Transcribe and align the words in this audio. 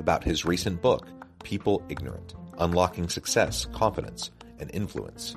about 0.00 0.24
his 0.24 0.44
recent 0.44 0.82
book, 0.82 1.06
People 1.44 1.82
Ignorant 1.88 2.34
Unlocking 2.58 3.08
Success, 3.08 3.66
Confidence, 3.72 4.30
and 4.58 4.70
Influence. 4.74 5.36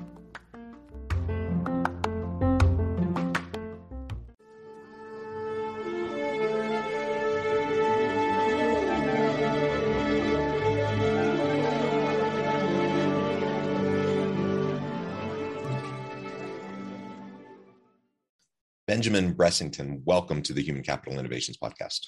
Benjamin 18.85 19.33
Bressington, 19.33 20.03
welcome 20.03 20.43
to 20.43 20.53
the 20.53 20.61
Human 20.61 20.83
Capital 20.83 21.17
Innovations 21.17 21.57
Podcast. 21.57 22.07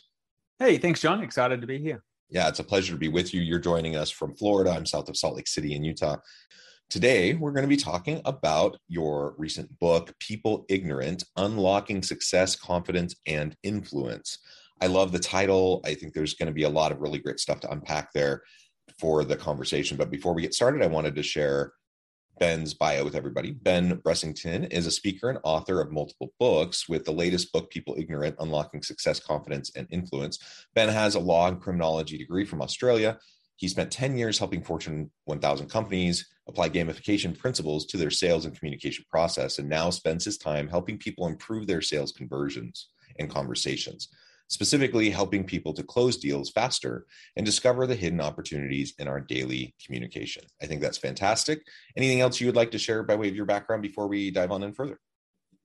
Hey, 0.60 0.78
thanks, 0.78 1.02
John. 1.02 1.24
Excited 1.24 1.62
to 1.62 1.68
be 1.68 1.80
here. 1.80 2.04
Yeah, 2.30 2.48
it's 2.48 2.60
a 2.60 2.64
pleasure 2.64 2.94
to 2.94 3.00
be 3.00 3.08
with 3.08 3.34
you. 3.34 3.42
You're 3.42 3.60
joining 3.60 3.96
us 3.96 4.10
from 4.10 4.36
Florida. 4.36 4.72
I'm 4.72 4.86
south 4.86 5.10
of 5.10 5.18
Salt 5.18 5.36
Lake 5.36 5.48
City 5.48 5.76
in 5.76 5.84
Utah. 5.84 6.18
Today, 6.90 7.34
we're 7.36 7.52
going 7.52 7.64
to 7.64 7.68
be 7.68 7.78
talking 7.78 8.22
about 8.26 8.78
your 8.88 9.36
recent 9.38 9.78
book, 9.80 10.14
People 10.20 10.66
Ignorant 10.68 11.24
Unlocking 11.38 12.02
Success, 12.02 12.56
Confidence, 12.56 13.16
and 13.28 13.56
Influence. 13.64 14.40
I 14.82 14.88
love 14.88 15.12
the 15.12 15.20
title. 15.20 15.82
I 15.86 15.94
think 15.94 16.14
there's 16.14 16.34
going 16.34 16.48
to 16.48 16.54
be 16.54 16.64
a 16.64 16.70
lot 16.70 16.92
of 16.92 17.00
really 17.00 17.20
great 17.20 17.40
stuff 17.40 17.60
to 17.62 17.72
unpack 17.72 18.12
there 18.14 18.42
for 19.00 19.24
the 19.24 19.36
conversation. 19.36 19.96
But 19.98 20.10
before 20.12 20.34
we 20.34 20.42
get 20.42 20.54
started, 20.54 20.82
I 20.82 20.88
wanted 20.88 21.16
to 21.16 21.24
share 21.24 21.74
Ben's 22.40 22.74
bio 22.74 23.04
with 23.04 23.16
everybody. 23.16 23.52
Ben 23.52 23.98
Bressington 24.02 24.72
is 24.72 24.86
a 24.86 24.92
speaker 24.92 25.30
and 25.30 25.40
author 25.44 25.80
of 25.80 25.92
multiple 25.92 26.34
books, 26.40 26.90
with 26.90 27.06
the 27.06 27.12
latest 27.12 27.52
book, 27.54 27.70
People 27.70 27.96
Ignorant 27.98 28.36
Unlocking 28.40 28.82
Success, 28.82 29.20
Confidence, 29.20 29.72
and 29.76 29.88
Influence. 29.90 30.40
Ben 30.74 30.90
has 30.90 31.16
a 31.16 31.20
law 31.20 31.48
and 31.48 31.62
criminology 31.62 32.18
degree 32.18 32.46
from 32.46 32.62
Australia. 32.62 33.18
He 33.56 33.68
spent 33.68 33.92
10 33.92 34.18
years 34.18 34.38
helping 34.38 34.64
Fortune 34.64 35.10
1000 35.26 35.70
companies 35.70 36.28
apply 36.48 36.70
gamification 36.70 37.38
principles 37.38 37.86
to 37.86 37.98
their 37.98 38.12
sales 38.12 38.46
and 38.46 38.58
communication 38.58 39.06
process, 39.10 39.60
and 39.60 39.70
now 39.70 39.90
spends 39.90 40.26
his 40.26 40.38
time 40.38 40.68
helping 40.68 40.98
people 40.98 41.28
improve 41.28 41.68
their 41.68 41.82
sales 41.82 42.12
conversions 42.12 42.90
and 43.18 43.30
conversations 43.30 44.10
specifically 44.48 45.10
helping 45.10 45.44
people 45.44 45.74
to 45.74 45.84
close 45.84 46.18
deals 46.18 46.50
faster 46.52 47.06
and 47.36 47.46
discover 47.46 47.88
the 47.88 47.96
hidden 47.96 48.22
opportunities 48.22 48.94
in 49.00 49.08
our 49.08 49.20
daily 49.20 49.76
communication. 49.84 50.44
I 50.62 50.66
think 50.66 50.82
that's 50.82 50.98
fantastic. 50.98 51.62
Anything 51.98 52.22
else 52.22 52.40
you 52.40 52.48
would 52.48 52.56
like 52.56 52.72
to 52.72 52.80
share 52.80 53.04
by 53.04 53.16
way 53.16 53.28
of 53.28 53.36
your 53.36 53.46
background 53.46 53.82
before 53.82 54.08
we 54.08 54.32
dive 54.32 54.52
on 54.52 54.64
in 54.64 54.74
further? 54.74 55.00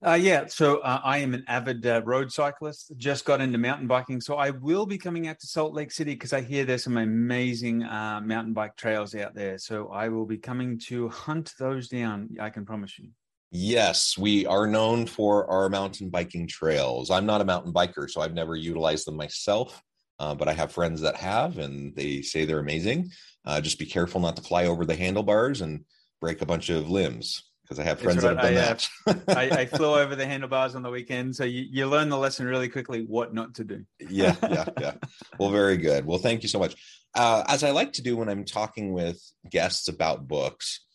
Uh, 0.03 0.15
yeah, 0.15 0.47
so 0.47 0.79
uh, 0.79 0.99
I 1.03 1.19
am 1.19 1.35
an 1.35 1.43
avid 1.47 1.85
uh, 1.85 2.01
road 2.03 2.31
cyclist. 2.31 2.91
Just 2.97 3.23
got 3.23 3.39
into 3.39 3.59
mountain 3.59 3.85
biking, 3.85 4.19
so 4.19 4.35
I 4.35 4.49
will 4.49 4.87
be 4.87 4.97
coming 4.97 5.27
out 5.27 5.39
to 5.39 5.45
Salt 5.45 5.75
Lake 5.75 5.91
City 5.91 6.13
because 6.13 6.33
I 6.33 6.41
hear 6.41 6.65
there's 6.65 6.83
some 6.83 6.97
amazing 6.97 7.83
uh, 7.83 8.19
mountain 8.23 8.53
bike 8.53 8.75
trails 8.75 9.13
out 9.13 9.35
there. 9.35 9.59
So 9.59 9.89
I 9.89 10.09
will 10.09 10.25
be 10.25 10.39
coming 10.39 10.79
to 10.87 11.07
hunt 11.09 11.53
those 11.59 11.87
down. 11.87 12.29
I 12.39 12.49
can 12.49 12.65
promise 12.65 12.97
you. 12.97 13.09
Yes, 13.51 14.17
we 14.17 14.45
are 14.45 14.65
known 14.65 15.05
for 15.05 15.49
our 15.49 15.67
mountain 15.67 16.09
biking 16.09 16.47
trails. 16.47 17.11
I'm 17.11 17.25
not 17.25 17.41
a 17.41 17.45
mountain 17.45 17.73
biker, 17.73 18.09
so 18.09 18.21
I've 18.21 18.33
never 18.33 18.55
utilized 18.55 19.05
them 19.05 19.17
myself, 19.17 19.81
uh, 20.19 20.33
but 20.33 20.47
I 20.47 20.53
have 20.53 20.71
friends 20.71 21.01
that 21.01 21.17
have, 21.17 21.57
and 21.57 21.93
they 21.93 22.21
say 22.21 22.45
they're 22.45 22.59
amazing. 22.59 23.11
Uh, 23.43 23.59
just 23.59 23.77
be 23.77 23.85
careful 23.85 24.21
not 24.21 24.37
to 24.37 24.41
fly 24.41 24.67
over 24.67 24.85
the 24.85 24.95
handlebars 24.95 25.59
and 25.59 25.83
break 26.21 26.41
a 26.41 26.45
bunch 26.45 26.69
of 26.69 26.89
limbs 26.89 27.43
because 27.63 27.77
I 27.79 27.83
have 27.83 27.99
friends 27.99 28.23
right. 28.23 28.35
that 28.35 28.43
have 28.43 28.85
done 29.05 29.17
I, 29.27 29.33
that. 29.35 29.53
I, 29.55 29.61
I, 29.61 29.65
flew 29.65 29.95
over 29.95 30.15
the 30.15 30.25
handlebars 30.25 30.75
on 30.75 30.81
the 30.81 30.89
weekend, 30.89 31.35
so 31.35 31.43
you, 31.43 31.65
you 31.69 31.87
learn 31.87 32.07
the 32.07 32.17
lesson 32.17 32.45
really 32.45 32.69
quickly 32.69 33.05
what 33.05 33.33
not 33.33 33.55
to 33.55 33.63
do. 33.65 33.83
yeah, 33.99 34.35
yeah, 34.43 34.65
yeah. 34.79 34.93
Well, 35.39 35.49
very 35.49 35.77
good. 35.77 36.05
Well, 36.05 36.19
thank 36.19 36.43
you 36.43 36.49
so 36.49 36.59
much. 36.59 36.75
Uh, 37.15 37.43
as 37.47 37.63
I 37.63 37.71
like 37.71 37.93
to 37.93 38.01
do 38.01 38.15
when 38.15 38.29
I'm 38.29 38.45
talking 38.45 38.93
with 38.93 39.21
guests 39.49 39.89
about 39.89 40.27
books, 40.27 40.85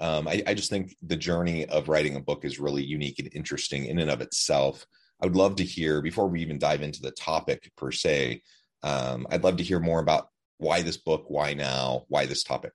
um, 0.00 0.28
I, 0.28 0.42
I 0.46 0.54
just 0.54 0.70
think 0.70 0.96
the 1.02 1.16
journey 1.16 1.66
of 1.66 1.88
writing 1.88 2.16
a 2.16 2.20
book 2.20 2.44
is 2.44 2.60
really 2.60 2.84
unique 2.84 3.18
and 3.18 3.30
interesting 3.32 3.86
in 3.86 3.98
and 3.98 4.10
of 4.10 4.20
itself. 4.20 4.86
I 5.20 5.26
would 5.26 5.36
love 5.36 5.56
to 5.56 5.64
hear 5.64 6.02
before 6.02 6.28
we 6.28 6.42
even 6.42 6.58
dive 6.58 6.82
into 6.82 7.00
the 7.00 7.10
topic 7.10 7.72
per 7.76 7.90
se. 7.90 8.42
Um, 8.82 9.26
I'd 9.30 9.44
love 9.44 9.56
to 9.56 9.64
hear 9.64 9.80
more 9.80 10.00
about 10.00 10.28
why 10.58 10.82
this 10.82 10.98
book, 10.98 11.24
why 11.28 11.54
now, 11.54 12.04
why 12.08 12.26
this 12.26 12.42
topic. 12.42 12.72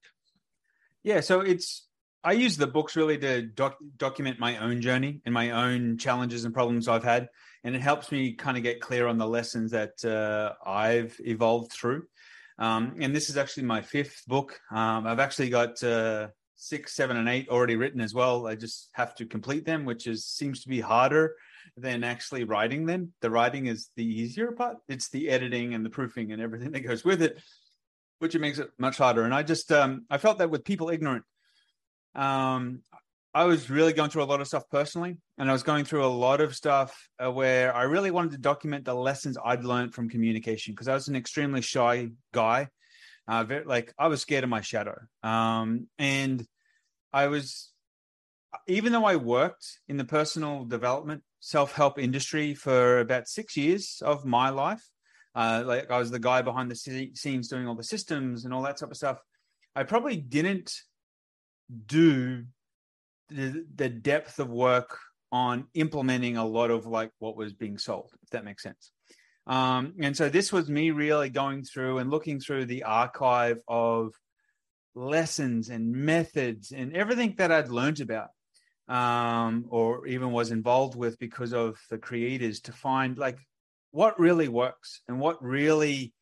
Yeah, 1.03 1.21
so 1.21 1.41
it's 1.41 1.87
I 2.23 2.33
use 2.33 2.57
the 2.57 2.67
books 2.67 2.95
really 2.95 3.17
to 3.19 3.41
doc- 3.41 3.79
document 3.97 4.39
my 4.39 4.57
own 4.57 4.81
journey 4.81 5.21
and 5.25 5.33
my 5.33 5.51
own 5.51 5.97
challenges 5.97 6.45
and 6.45 6.53
problems 6.53 6.87
I've 6.87 7.03
had, 7.03 7.29
and 7.63 7.75
it 7.75 7.81
helps 7.81 8.11
me 8.11 8.33
kind 8.33 8.57
of 8.57 8.63
get 8.63 8.81
clear 8.81 9.07
on 9.07 9.17
the 9.17 9.27
lessons 9.27 9.71
that 9.71 10.03
uh, 10.05 10.53
I've 10.67 11.19
evolved 11.19 11.71
through. 11.71 12.03
Um, 12.59 12.95
and 12.99 13.15
this 13.15 13.29
is 13.29 13.37
actually 13.37 13.63
my 13.63 13.81
fifth 13.81 14.23
book. 14.27 14.59
Um, 14.71 15.07
I've 15.07 15.19
actually 15.19 15.49
got 15.49 15.83
uh, 15.83 16.27
six, 16.61 16.93
seven, 16.93 17.17
and 17.17 17.27
eight 17.27 17.49
already 17.49 17.75
written 17.75 17.99
as 18.01 18.13
well. 18.13 18.45
I 18.45 18.53
just 18.53 18.89
have 18.93 19.15
to 19.15 19.25
complete 19.25 19.65
them, 19.65 19.83
which 19.83 20.05
is 20.05 20.25
seems 20.25 20.61
to 20.61 20.69
be 20.69 20.79
harder 20.79 21.35
than 21.75 22.03
actually 22.03 22.43
writing 22.43 22.85
them. 22.85 23.13
The 23.21 23.31
writing 23.31 23.65
is 23.65 23.89
the 23.95 24.05
easier 24.05 24.51
part. 24.51 24.77
It's 24.87 25.09
the 25.09 25.29
editing 25.29 25.73
and 25.73 25.83
the 25.83 25.89
proofing 25.89 26.31
and 26.31 26.41
everything 26.41 26.71
that 26.71 26.81
goes 26.81 27.03
with 27.03 27.23
it, 27.23 27.41
which 28.19 28.37
makes 28.37 28.59
it 28.59 28.69
much 28.77 28.99
harder. 28.99 29.23
And 29.23 29.33
I 29.33 29.41
just 29.41 29.71
um, 29.71 30.05
I 30.07 30.19
felt 30.19 30.37
that 30.37 30.51
with 30.51 30.63
people 30.63 30.89
ignorant, 30.89 31.23
um, 32.13 32.83
I 33.33 33.45
was 33.45 33.71
really 33.71 33.93
going 33.93 34.11
through 34.11 34.23
a 34.23 34.25
lot 34.25 34.39
of 34.39 34.47
stuff 34.47 34.69
personally, 34.69 35.17
and 35.39 35.49
I 35.49 35.53
was 35.53 35.63
going 35.63 35.85
through 35.85 36.05
a 36.05 36.13
lot 36.27 36.41
of 36.41 36.55
stuff 36.55 36.95
uh, 37.17 37.31
where 37.31 37.73
I 37.73 37.83
really 37.83 38.11
wanted 38.11 38.33
to 38.33 38.37
document 38.37 38.85
the 38.85 38.93
lessons 38.93 39.35
I'd 39.43 39.63
learned 39.63 39.95
from 39.95 40.09
communication 40.09 40.73
because 40.73 40.87
I 40.87 40.93
was 40.93 41.07
an 41.07 41.15
extremely 41.15 41.61
shy 41.61 42.09
guy. 42.33 42.67
Uh, 43.31 43.45
like 43.65 43.93
I 43.97 44.07
was 44.07 44.21
scared 44.21 44.43
of 44.43 44.49
my 44.49 44.59
shadow, 44.59 44.99
um, 45.23 45.87
and 45.97 46.45
I 47.13 47.27
was, 47.27 47.71
even 48.67 48.91
though 48.91 49.05
I 49.05 49.15
worked 49.15 49.79
in 49.87 49.95
the 49.95 50.03
personal 50.03 50.65
development 50.65 51.23
self 51.39 51.71
help 51.71 51.97
industry 51.97 52.53
for 52.53 52.99
about 52.99 53.29
six 53.29 53.55
years 53.55 54.01
of 54.03 54.25
my 54.25 54.49
life, 54.49 54.83
uh, 55.33 55.63
like 55.65 55.89
I 55.89 55.97
was 55.97 56.11
the 56.11 56.19
guy 56.19 56.41
behind 56.41 56.69
the 56.69 56.75
scenes 56.75 57.47
doing 57.47 57.69
all 57.69 57.75
the 57.75 57.85
systems 57.85 58.43
and 58.43 58.53
all 58.53 58.63
that 58.63 58.75
type 58.75 58.91
of 58.91 58.97
stuff. 58.97 59.19
I 59.77 59.83
probably 59.83 60.17
didn't 60.17 60.73
do 61.85 62.43
the, 63.29 63.65
the 63.73 63.87
depth 63.87 64.39
of 64.39 64.49
work 64.49 64.97
on 65.31 65.67
implementing 65.73 66.35
a 66.35 66.45
lot 66.45 66.69
of 66.69 66.85
like 66.85 67.11
what 67.19 67.37
was 67.37 67.53
being 67.53 67.77
sold, 67.77 68.11
if 68.23 68.29
that 68.31 68.43
makes 68.43 68.63
sense. 68.63 68.91
Um, 69.47 69.93
and 69.99 70.15
so 70.15 70.29
this 70.29 70.53
was 70.53 70.69
me 70.69 70.91
really 70.91 71.29
going 71.29 71.63
through 71.63 71.97
and 71.97 72.09
looking 72.09 72.39
through 72.39 72.65
the 72.65 72.83
archive 72.83 73.61
of 73.67 74.13
lessons 74.93 75.69
and 75.69 75.91
methods 75.91 76.71
and 76.71 76.95
everything 76.95 77.35
that 77.37 77.51
I'd 77.51 77.69
learned 77.69 78.01
about 78.01 78.29
um, 78.87 79.65
or 79.69 80.05
even 80.07 80.31
was 80.31 80.51
involved 80.51 80.95
with 80.95 81.17
because 81.17 81.53
of 81.53 81.77
the 81.89 81.97
creators 81.97 82.59
to 82.61 82.71
find 82.71 83.17
like 83.17 83.39
what 83.91 84.19
really 84.19 84.47
works 84.47 85.01
and 85.07 85.19
what 85.19 85.41
really 85.43 86.13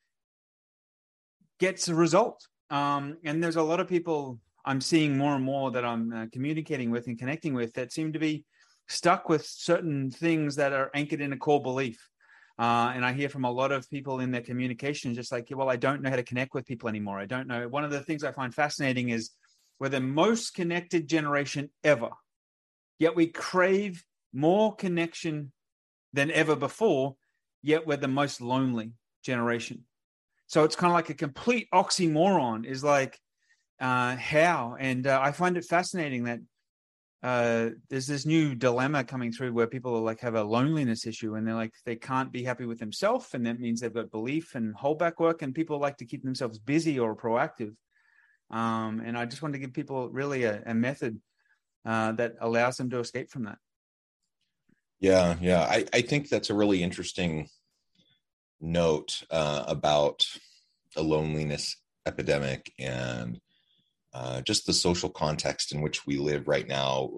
gets 1.60 1.88
a 1.88 1.95
result. 1.95 2.48
Um, 2.69 3.18
and 3.24 3.44
there's 3.44 3.56
a 3.56 3.63
lot 3.63 3.80
of 3.80 3.88
people 3.88 4.39
I'm 4.66 4.81
seeing 4.81 5.18
more 5.18 5.36
and 5.36 5.44
more 5.44 5.71
that 5.71 5.83
I'm 5.83 6.13
uh, 6.13 6.25
communicating 6.31 6.92
with 6.92 7.07
and 7.07 7.18
connecting 7.18 7.54
with 7.54 7.74
that 7.74 7.92
seem 7.92 8.13
to 8.13 8.19
be 8.19 8.45
stuck 8.88 9.30
with 9.30 9.45
certain 9.45 10.12
things 10.12 10.56
that 10.57 10.74
are 10.74 10.92
anchored 10.94 11.21
in 11.21 11.33
a 11.33 11.38
core 11.38 11.62
belief. 11.62 12.07
Uh, 12.59 12.91
and 12.94 13.06
I 13.06 13.13
hear 13.13 13.29
from 13.29 13.45
a 13.45 13.51
lot 13.51 13.71
of 13.71 13.89
people 13.89 14.19
in 14.19 14.31
their 14.31 14.41
communication, 14.41 15.15
just 15.15 15.31
like, 15.31 15.47
well, 15.50 15.69
I 15.69 15.77
don't 15.77 16.01
know 16.01 16.09
how 16.09 16.17
to 16.17 16.23
connect 16.23 16.53
with 16.53 16.65
people 16.65 16.89
anymore. 16.89 17.17
I 17.17 17.25
don't 17.25 17.47
know. 17.47 17.69
One 17.69 17.85
of 17.85 17.91
the 17.91 18.01
things 18.01 18.21
I 18.21 18.33
find 18.33 18.53
fascinating 18.53 19.09
is 19.09 19.31
we're 19.79 19.88
the 19.88 20.01
most 20.01 20.53
connected 20.53 21.07
generation 21.07 21.69
ever, 21.85 22.09
yet 23.00 23.15
we 23.15 23.27
crave 23.27 24.03
more 24.33 24.75
connection 24.75 25.53
than 26.11 26.31
ever 26.31 26.57
before, 26.57 27.15
yet 27.63 27.88
we're 27.88 27.95
the 27.95 28.09
most 28.09 28.41
lonely 28.41 28.91
generation. 29.23 29.85
So 30.47 30.65
it's 30.65 30.75
kind 30.75 30.91
of 30.91 30.95
like 30.95 31.09
a 31.09 31.13
complete 31.13 31.69
oxymoron 31.73 32.65
is 32.65 32.83
like, 32.83 33.17
uh, 33.79 34.17
how? 34.17 34.75
And 34.77 35.07
uh, 35.07 35.17
I 35.23 35.31
find 35.31 35.56
it 35.56 35.63
fascinating 35.63 36.25
that 36.25 36.39
uh, 37.21 37.69
there's 37.89 38.07
this 38.07 38.25
new 38.25 38.56
dilemma 38.56 39.04
coming 39.04 39.31
through 39.31 39.51
where 39.51 39.68
people 39.68 39.94
are 39.95 40.01
like 40.01 40.21
have 40.21 40.36
a 40.36 40.44
loneliness 40.44 41.06
issue 41.06 41.36
and 41.36 41.45
they're 41.45 41.56
like 41.56 41.74
they 41.86 41.95
can't 41.95 42.31
be 42.31 42.44
happy 42.44 42.66
with 42.66 42.80
themselves 42.80 43.33
and 43.33 43.45
that 43.45 43.60
means 43.60 43.81
they've 43.81 43.94
got 43.94 44.10
belief 44.10 44.56
and 44.56 44.75
holdback 44.75 45.19
work 45.19 45.42
and 45.42 45.54
people 45.54 45.80
like 45.80 45.98
to 45.98 46.06
keep 46.06 46.24
themselves 46.24 46.60
busy 46.60 46.98
or 46.98 47.16
proactive. 47.16 47.75
Um, 48.51 49.04
and 49.06 49.16
i 49.16 49.25
just 49.25 49.44
want 49.44 49.54
to 49.54 49.60
give 49.60 49.74
people 49.74 50.10
really 50.10 50.44
a, 50.44 50.63
a 50.66 50.74
method 50.74 51.21
uh, 51.86 52.13
that 52.13 52.36
allows 52.39 52.77
them 52.77 52.89
to 52.89 53.00
escape 53.00 53.30
from 53.30 53.44
that. 53.44 53.57
Yeah 55.00 55.36
yeah. 55.42 55.62
I, 55.62 55.86
I 55.94 56.01
think 56.01 56.30
that's 56.30 56.50
a 56.50 56.56
really 56.56 56.81
interesting 56.81 57.50
note 58.62 59.24
uh, 59.30 59.66
about 59.68 60.25
a 60.95 61.01
loneliness 61.01 61.75
epidemic 62.06 62.71
and 62.80 63.39
uh, 64.13 64.41
just 64.41 64.65
the 64.65 64.73
social 64.73 65.09
context 65.09 65.73
in 65.73 65.81
which 65.81 66.06
we 66.06 66.17
live 66.17 66.47
right 66.47 66.67
now 66.67 67.09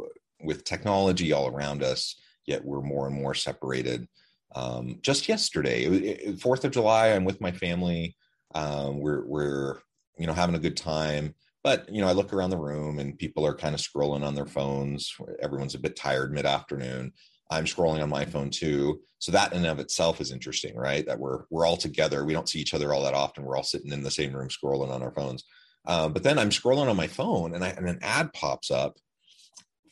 with 0.44 0.64
technology 0.64 1.32
all 1.32 1.48
around 1.48 1.84
us, 1.84 2.20
yet 2.46 2.64
we're 2.64 2.82
more 2.82 3.08
and 3.08 3.16
more 3.16 3.34
separated. 3.34 4.08
Um, 4.56 5.00
just 5.02 5.30
yesterday, 5.30 6.36
Fourth 6.36 6.66
of 6.66 6.72
July, 6.72 7.10
I'm 7.10 7.24
with 7.24 7.40
my 7.42 7.52
family. 7.52 8.16
Um, 8.54 9.00
we're 9.00 9.26
we're 9.26 9.78
you 10.18 10.28
know 10.28 10.34
having 10.34 10.56
a 10.56 10.60
good 10.60 10.76
time, 10.76 11.34
but 11.64 11.88
you 11.90 12.02
know 12.02 12.08
I 12.08 12.14
look 12.14 12.34
around 12.34 12.50
the 12.50 12.58
room 12.58 13.00
and 13.00 13.18
people 13.18 13.46
are 13.46 13.56
kind 13.56 13.74
of 13.74 13.82
scrolling 13.82 14.24
on 14.24 14.36
their 14.36 14.46
phones. 14.46 15.16
Everyone's 15.42 15.76
a 15.76 15.80
bit 15.80 15.96
tired 15.96 16.34
mid 16.34 16.46
afternoon. 16.46 17.14
I'm 17.50 17.66
scrolling 17.66 18.02
on 18.02 18.10
my 18.10 18.26
phone 18.26 18.50
too. 18.50 19.02
So 19.20 19.32
that 19.34 19.52
in 19.52 19.60
and 19.60 19.68
of 19.68 19.80
itself 19.80 20.20
is 20.22 20.32
interesting, 20.32 20.76
right? 20.76 21.06
That 21.06 21.20
we're 21.20 21.44
we're 21.50 21.66
all 21.66 21.78
together. 21.78 22.26
We 22.26 22.34
don't 22.34 22.50
see 22.50 22.60
each 22.60 22.74
other 22.74 22.94
all 22.94 23.04
that 23.04 23.14
often. 23.14 23.44
We're 23.44 23.58
all 23.58 23.64
sitting 23.64 23.92
in 23.92 24.04
the 24.04 24.12
same 24.12 24.34
room 24.34 24.50
scrolling 24.50 24.90
on 24.90 25.02
our 25.04 25.14
phones. 25.14 25.44
Um, 25.86 26.14
but 26.14 26.24
then 26.24 26.38
I'm 26.38 26.50
scrolling 26.50 26.90
on 26.90 26.96
my 26.96 27.08
phone 27.08 27.56
and, 27.56 27.64
I, 27.64 27.70
and 27.70 27.90
an 27.90 28.00
ad 28.02 28.34
pops 28.34 28.70
up 28.70 28.98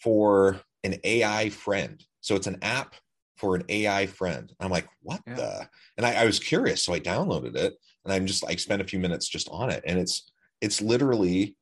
for 0.01 0.61
an 0.83 0.95
AI 1.03 1.49
friend. 1.49 2.03
So 2.21 2.35
it's 2.35 2.47
an 2.47 2.59
app 2.61 2.95
for 3.37 3.55
an 3.55 3.63
AI 3.69 4.05
friend. 4.05 4.51
I'm 4.59 4.69
like, 4.69 4.87
what 5.01 5.21
yeah. 5.25 5.35
the? 5.35 5.69
And 5.97 6.05
I, 6.05 6.23
I, 6.23 6.25
was 6.25 6.39
curious, 6.39 6.83
so 6.83 6.93
I 6.93 6.99
downloaded 6.99 7.55
it, 7.55 7.73
and 8.03 8.13
I'm 8.13 8.25
just 8.25 8.43
like 8.43 8.59
spent 8.59 8.81
a 8.81 8.85
few 8.85 8.99
minutes 8.99 9.27
just 9.27 9.49
on 9.49 9.69
it, 9.69 9.83
and 9.87 9.97
it's 9.97 10.31
it's 10.61 10.81
literally 10.81 11.55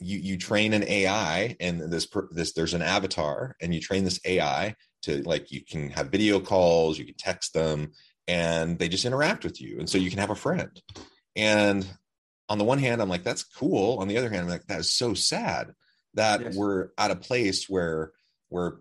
you 0.00 0.18
you 0.18 0.36
train 0.36 0.72
an 0.72 0.82
AI, 0.84 1.56
and 1.60 1.80
this 1.80 2.08
this 2.32 2.52
there's 2.52 2.74
an 2.74 2.82
avatar, 2.82 3.56
and 3.60 3.72
you 3.72 3.80
train 3.80 4.04
this 4.04 4.20
AI 4.24 4.74
to 5.02 5.22
like 5.22 5.52
you 5.52 5.64
can 5.64 5.90
have 5.90 6.08
video 6.08 6.40
calls, 6.40 6.98
you 6.98 7.04
can 7.04 7.14
text 7.16 7.54
them, 7.54 7.92
and 8.26 8.78
they 8.78 8.88
just 8.88 9.04
interact 9.04 9.44
with 9.44 9.60
you, 9.60 9.78
and 9.78 9.88
so 9.88 9.96
you 9.96 10.10
can 10.10 10.18
have 10.18 10.30
a 10.30 10.34
friend. 10.34 10.82
And 11.36 11.86
on 12.50 12.58
the 12.58 12.64
one 12.64 12.78
hand, 12.78 13.00
I'm 13.00 13.08
like, 13.08 13.22
that's 13.22 13.44
cool. 13.44 13.98
On 14.00 14.08
the 14.08 14.18
other 14.18 14.28
hand, 14.28 14.42
I'm 14.42 14.48
like, 14.48 14.66
that 14.66 14.80
is 14.80 14.92
so 14.92 15.14
sad 15.14 15.72
that 16.14 16.40
yes. 16.40 16.56
we're 16.56 16.88
at 16.98 17.12
a 17.12 17.16
place 17.16 17.68
where 17.68 18.12
where 18.48 18.78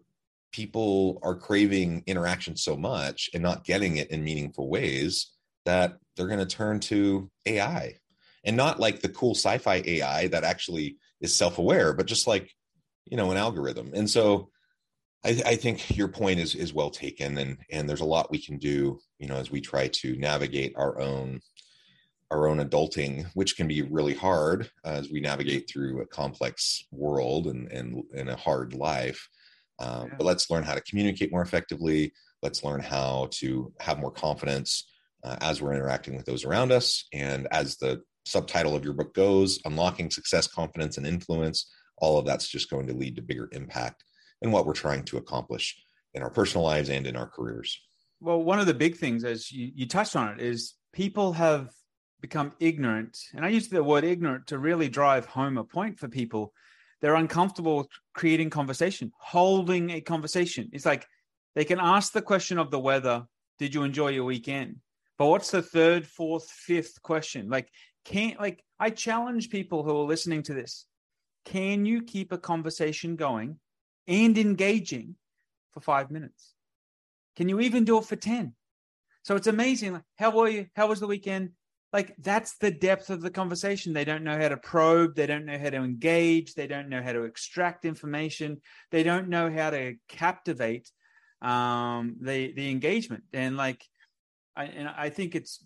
people 0.51 1.19
are 1.21 1.35
craving 1.35 2.01
interaction 2.07 2.57
so 2.57 2.75
much 2.75 3.29
and 3.35 3.43
not 3.43 3.63
getting 3.63 3.97
it 3.97 4.09
in 4.09 4.23
meaningful 4.23 4.67
ways 4.67 5.31
that 5.65 5.99
they're 6.15 6.27
going 6.27 6.39
to 6.39 6.45
turn 6.47 6.79
to 6.79 7.29
AI 7.45 7.93
and 8.43 8.57
not 8.57 8.79
like 8.79 9.01
the 9.01 9.09
cool 9.09 9.35
sci-fi 9.35 9.83
AI 9.85 10.27
that 10.29 10.43
actually 10.43 10.97
is 11.21 11.35
self-aware, 11.35 11.93
but 11.93 12.07
just 12.07 12.25
like 12.25 12.51
you 13.05 13.17
know 13.17 13.29
an 13.29 13.37
algorithm. 13.37 13.91
And 13.93 14.09
so 14.09 14.49
I, 15.23 15.39
I, 15.45 15.55
think 15.57 15.95
your 15.95 16.07
point 16.07 16.39
is 16.39 16.55
is 16.55 16.73
well 16.73 16.89
taken, 16.89 17.37
and 17.37 17.59
and 17.69 17.87
there's 17.87 18.01
a 18.01 18.05
lot 18.05 18.31
we 18.31 18.43
can 18.43 18.57
do, 18.57 18.99
you 19.19 19.27
know, 19.27 19.35
as 19.35 19.51
we 19.51 19.61
try 19.61 19.89
to 19.89 20.15
navigate 20.15 20.73
our 20.75 20.99
own 20.99 21.41
our 22.31 22.47
own 22.47 22.59
adulting, 22.59 23.25
which 23.33 23.57
can 23.57 23.67
be 23.67 23.81
really 23.81 24.13
hard 24.13 24.69
as 24.85 25.09
we 25.09 25.19
navigate 25.19 25.69
through 25.69 26.01
a 26.01 26.05
complex 26.05 26.83
world 26.91 27.47
and 27.47 27.71
and, 27.71 28.03
and 28.15 28.29
a 28.29 28.35
hard 28.35 28.73
life. 28.73 29.27
Um, 29.79 30.07
yeah. 30.07 30.15
But 30.17 30.25
let's 30.25 30.49
learn 30.49 30.63
how 30.63 30.75
to 30.75 30.81
communicate 30.81 31.31
more 31.31 31.41
effectively. 31.41 32.13
Let's 32.41 32.63
learn 32.63 32.81
how 32.81 33.29
to 33.31 33.73
have 33.79 33.99
more 33.99 34.11
confidence 34.11 34.87
uh, 35.23 35.37
as 35.41 35.61
we're 35.61 35.73
interacting 35.73 36.15
with 36.15 36.25
those 36.25 36.45
around 36.45 36.71
us. 36.71 37.05
And 37.13 37.47
as 37.51 37.77
the 37.77 38.01
subtitle 38.25 38.75
of 38.75 38.83
your 38.83 38.93
book 38.93 39.13
goes, 39.13 39.59
unlocking 39.65 40.11
success, 40.11 40.47
confidence, 40.47 40.97
and 40.97 41.07
influence. 41.07 41.69
All 41.97 42.17
of 42.17 42.25
that's 42.25 42.47
just 42.47 42.69
going 42.69 42.87
to 42.87 42.93
lead 42.93 43.15
to 43.15 43.21
bigger 43.21 43.49
impact 43.51 44.03
in 44.41 44.51
what 44.51 44.65
we're 44.65 44.73
trying 44.73 45.03
to 45.05 45.17
accomplish 45.17 45.75
in 46.13 46.23
our 46.23 46.29
personal 46.29 46.63
lives 46.63 46.89
and 46.89 47.05
in 47.05 47.15
our 47.15 47.27
careers. 47.27 47.81
Well, 48.21 48.41
one 48.41 48.59
of 48.59 48.67
the 48.67 48.73
big 48.73 48.97
things, 48.97 49.23
as 49.23 49.51
you, 49.51 49.71
you 49.73 49.87
touched 49.87 50.15
on 50.15 50.29
it, 50.29 50.41
is 50.41 50.75
people 50.93 51.33
have 51.33 51.71
become 52.21 52.53
ignorant, 52.59 53.17
and 53.33 53.45
I 53.45 53.49
use 53.49 53.67
the 53.67 53.83
word 53.83 54.03
ignorant 54.03 54.47
to 54.47 54.59
really 54.59 54.89
drive 54.89 55.25
home 55.25 55.57
a 55.57 55.63
point 55.63 55.99
for 55.99 56.07
people. 56.07 56.53
They're 57.01 57.15
uncomfortable 57.15 57.87
creating 58.13 58.49
conversation, 58.49 59.11
holding 59.17 59.91
a 59.91 60.01
conversation. 60.01 60.69
It's 60.73 60.85
like 60.85 61.05
they 61.55 61.65
can 61.65 61.79
ask 61.79 62.11
the 62.11 62.21
question 62.21 62.57
of 62.57 62.71
the 62.71 62.79
weather, 62.79 63.25
did 63.57 63.73
you 63.73 63.83
enjoy 63.83 64.09
your 64.09 64.25
weekend? 64.25 64.77
But 65.17 65.27
what's 65.27 65.51
the 65.51 65.61
third, 65.61 66.05
fourth, 66.05 66.49
fifth 66.49 67.01
question? 67.01 67.49
Like, 67.49 67.69
can't 68.05 68.39
like 68.39 68.63
I 68.79 68.89
challenge 68.89 69.49
people 69.49 69.83
who 69.83 69.91
are 69.91 70.05
listening 70.05 70.43
to 70.43 70.53
this. 70.53 70.85
Can 71.45 71.85
you 71.85 72.03
keep 72.03 72.31
a 72.31 72.37
conversation 72.37 73.15
going 73.15 73.59
and 74.07 74.37
engaging 74.37 75.15
for 75.71 75.81
five 75.81 76.11
minutes? 76.11 76.53
Can 77.35 77.49
you 77.49 77.59
even 77.59 77.85
do 77.85 77.97
it 77.97 78.05
for 78.05 78.15
10? 78.15 78.53
So 79.23 79.35
it's 79.35 79.47
amazing. 79.47 80.01
How 80.17 80.31
were 80.31 80.47
you? 80.47 80.67
How 80.75 80.87
was 80.87 80.99
the 80.99 81.07
weekend? 81.07 81.51
Like 81.91 82.15
that's 82.19 82.57
the 82.57 82.71
depth 82.71 83.09
of 83.09 83.21
the 83.21 83.31
conversation. 83.31 83.93
They 83.93 84.05
don't 84.05 84.23
know 84.23 84.37
how 84.37 84.49
to 84.49 84.57
probe. 84.57 85.15
They 85.15 85.25
don't 85.25 85.45
know 85.45 85.57
how 85.57 85.71
to 85.71 85.77
engage. 85.77 86.53
They 86.53 86.67
don't 86.67 86.89
know 86.89 87.01
how 87.01 87.13
to 87.13 87.23
extract 87.23 87.83
information. 87.85 88.61
They 88.91 89.03
don't 89.03 89.29
know 89.29 89.51
how 89.51 89.71
to 89.71 89.95
captivate 90.07 90.91
um 91.41 92.17
the 92.21 92.51
the 92.53 92.69
engagement. 92.69 93.23
And 93.33 93.55
like 93.55 93.83
i 94.55 94.65
and 94.65 94.89
i 94.89 95.09
think 95.09 95.35
it's 95.35 95.65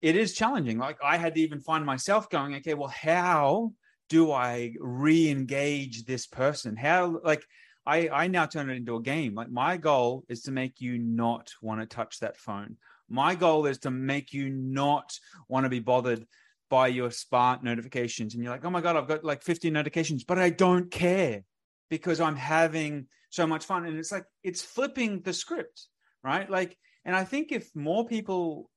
it 0.00 0.16
is 0.16 0.34
challenging. 0.34 0.78
Like 0.78 0.98
i 1.02 1.16
had 1.16 1.34
to 1.36 1.40
even 1.40 1.60
find 1.60 1.86
myself 1.86 2.28
going 2.28 2.54
okay 2.56 2.74
well 2.74 2.88
how 2.88 3.72
do 4.08 4.32
i 4.32 4.74
re-engage 4.80 6.04
this 6.04 6.26
person? 6.26 6.76
How 6.76 7.20
like 7.22 7.44
i 7.86 8.08
i 8.08 8.26
now 8.26 8.46
turn 8.46 8.68
it 8.68 8.76
into 8.76 8.96
a 8.96 9.02
game. 9.02 9.34
Like 9.34 9.50
my 9.50 9.76
goal 9.76 10.24
is 10.28 10.42
to 10.42 10.50
make 10.50 10.80
you 10.80 10.98
not 10.98 11.52
want 11.62 11.80
to 11.80 11.86
touch 11.86 12.18
that 12.18 12.36
phone 12.36 12.78
my 13.12 13.34
goal 13.34 13.66
is 13.66 13.78
to 13.80 13.90
make 13.90 14.32
you 14.32 14.50
not 14.50 15.12
want 15.48 15.64
to 15.64 15.70
be 15.70 15.80
bothered 15.80 16.26
by 16.70 16.86
your 16.86 17.10
Spark 17.10 17.62
notifications. 17.62 18.34
And 18.34 18.42
you're 18.42 18.52
like, 18.52 18.64
oh 18.64 18.70
my 18.70 18.80
God, 18.80 18.96
I've 18.96 19.06
got 19.06 19.24
like 19.24 19.42
15 19.42 19.72
notifications, 19.72 20.24
but 20.24 20.38
I 20.38 20.50
don't 20.50 20.90
care 20.90 21.44
because 21.90 22.20
I'm 22.20 22.36
having 22.36 23.08
so 23.28 23.46
much 23.46 23.66
fun. 23.66 23.84
And 23.84 23.98
it's 23.98 24.10
like, 24.10 24.24
it's 24.42 24.62
flipping 24.62 25.20
the 25.20 25.34
script, 25.34 25.86
right? 26.24 26.48
Like, 26.48 26.78
and 27.04 27.14
I 27.14 27.24
think 27.24 27.52
if 27.52 27.68
more 27.76 28.06
people 28.06 28.70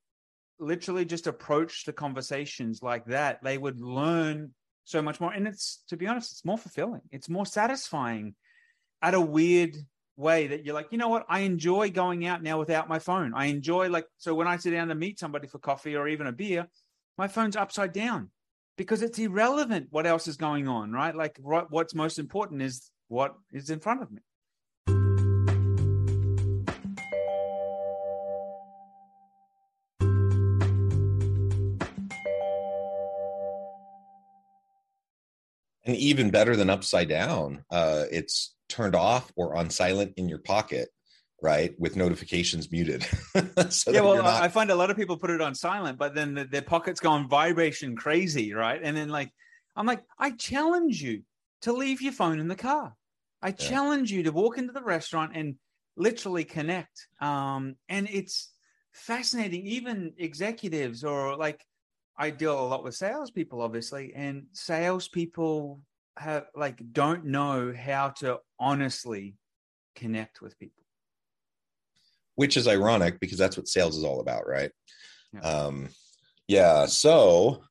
literally 0.59 1.05
just 1.05 1.27
approach 1.27 1.85
the 1.85 1.93
conversations 1.93 2.81
like 2.83 3.05
that, 3.05 3.41
they 3.43 3.57
would 3.57 3.79
learn 3.79 4.53
so 4.83 5.01
much 5.01 5.21
more. 5.21 5.31
And 5.31 5.47
it's, 5.47 5.81
to 5.87 5.97
be 5.97 6.07
honest, 6.07 6.33
it's 6.33 6.45
more 6.45 6.57
fulfilling, 6.57 7.01
it's 7.11 7.29
more 7.29 7.45
satisfying 7.45 8.35
at 9.01 9.13
a 9.13 9.21
weird 9.21 9.77
way 10.17 10.47
that 10.47 10.65
you're 10.65 10.75
like, 10.75 10.87
you 10.91 10.97
know 10.97 11.09
what? 11.09 11.25
I 11.29 11.41
enjoy 11.41 11.91
going 11.91 12.25
out 12.25 12.41
now 12.41 12.59
without 12.59 12.87
my 12.87 12.99
phone. 12.99 13.33
I 13.33 13.45
enjoy 13.45 13.89
like 13.89 14.07
so 14.17 14.33
when 14.33 14.47
I 14.47 14.57
sit 14.57 14.71
down 14.71 14.87
to 14.89 14.95
meet 14.95 15.19
somebody 15.19 15.47
for 15.47 15.59
coffee 15.59 15.95
or 15.95 16.07
even 16.07 16.27
a 16.27 16.31
beer, 16.31 16.67
my 17.17 17.27
phone's 17.27 17.55
upside 17.55 17.93
down 17.93 18.29
because 18.77 19.01
it's 19.01 19.19
irrelevant 19.19 19.87
what 19.89 20.05
else 20.05 20.27
is 20.27 20.37
going 20.37 20.67
on, 20.67 20.91
right? 20.91 21.15
Like 21.15 21.37
what's 21.41 21.95
most 21.95 22.19
important 22.19 22.61
is 22.61 22.89
what 23.07 23.35
is 23.51 23.69
in 23.69 23.79
front 23.79 24.01
of 24.01 24.11
me. 24.11 24.21
And 35.87 35.95
even 35.97 36.31
better 36.31 36.55
than 36.55 36.71
upside 36.71 37.09
down, 37.09 37.63
uh, 37.69 38.05
it's 38.11 38.54
turned 38.69 38.95
off 38.95 39.31
or 39.35 39.55
on 39.55 39.69
silent 39.69 40.13
in 40.17 40.29
your 40.29 40.39
pocket 40.39 40.89
right 41.41 41.73
with 41.77 41.95
notifications 41.95 42.71
muted 42.71 43.03
so 43.69 43.91
yeah 43.91 44.01
well 44.01 44.15
not... 44.15 44.41
i 44.41 44.47
find 44.47 44.71
a 44.71 44.75
lot 44.75 44.89
of 44.89 44.97
people 44.97 45.17
put 45.17 45.29
it 45.29 45.41
on 45.41 45.53
silent 45.53 45.97
but 45.97 46.15
then 46.15 46.33
the, 46.33 46.45
their 46.45 46.61
pockets 46.61 46.99
go 46.99 47.11
on 47.11 47.27
vibration 47.27 47.95
crazy 47.95 48.53
right 48.53 48.79
and 48.83 48.95
then 48.95 49.09
like 49.09 49.31
i'm 49.75 49.85
like 49.85 50.03
i 50.17 50.31
challenge 50.31 51.01
you 51.01 51.21
to 51.61 51.73
leave 51.73 52.01
your 52.01 52.13
phone 52.13 52.39
in 52.39 52.47
the 52.47 52.55
car 52.55 52.95
i 53.41 53.49
yeah. 53.49 53.53
challenge 53.53 54.11
you 54.11 54.23
to 54.23 54.31
walk 54.31 54.57
into 54.57 54.71
the 54.71 54.81
restaurant 54.81 55.33
and 55.35 55.55
literally 55.97 56.45
connect 56.45 57.07
um 57.19 57.75
and 57.89 58.07
it's 58.09 58.53
fascinating. 58.95 59.65
Even 59.67 60.13
executives 60.17 61.03
or 61.03 61.35
like 61.35 61.63
I 62.17 62.29
deal 62.29 62.59
a 62.59 62.65
lot 62.65 62.83
with 62.83 62.95
salespeople, 62.95 63.61
obviously, 63.61 64.13
and 64.15 64.45
salespeople 64.53 65.81
have 66.17 66.45
like 66.55 66.81
don't 66.93 67.25
know 67.25 67.73
how 67.73 68.09
to 68.09 68.39
honestly 68.59 69.35
connect 69.95 70.41
with 70.41 70.57
people. 70.59 70.83
Which 72.35 72.57
is 72.57 72.67
ironic 72.67 73.19
because 73.19 73.37
that's 73.37 73.57
what 73.57 73.67
sales 73.67 73.97
is 73.97 74.03
all 74.03 74.19
about, 74.19 74.47
right? 74.47 74.71
Yeah. 75.33 75.39
Um, 75.39 75.89
yeah. 76.47 76.85
So 76.85 77.63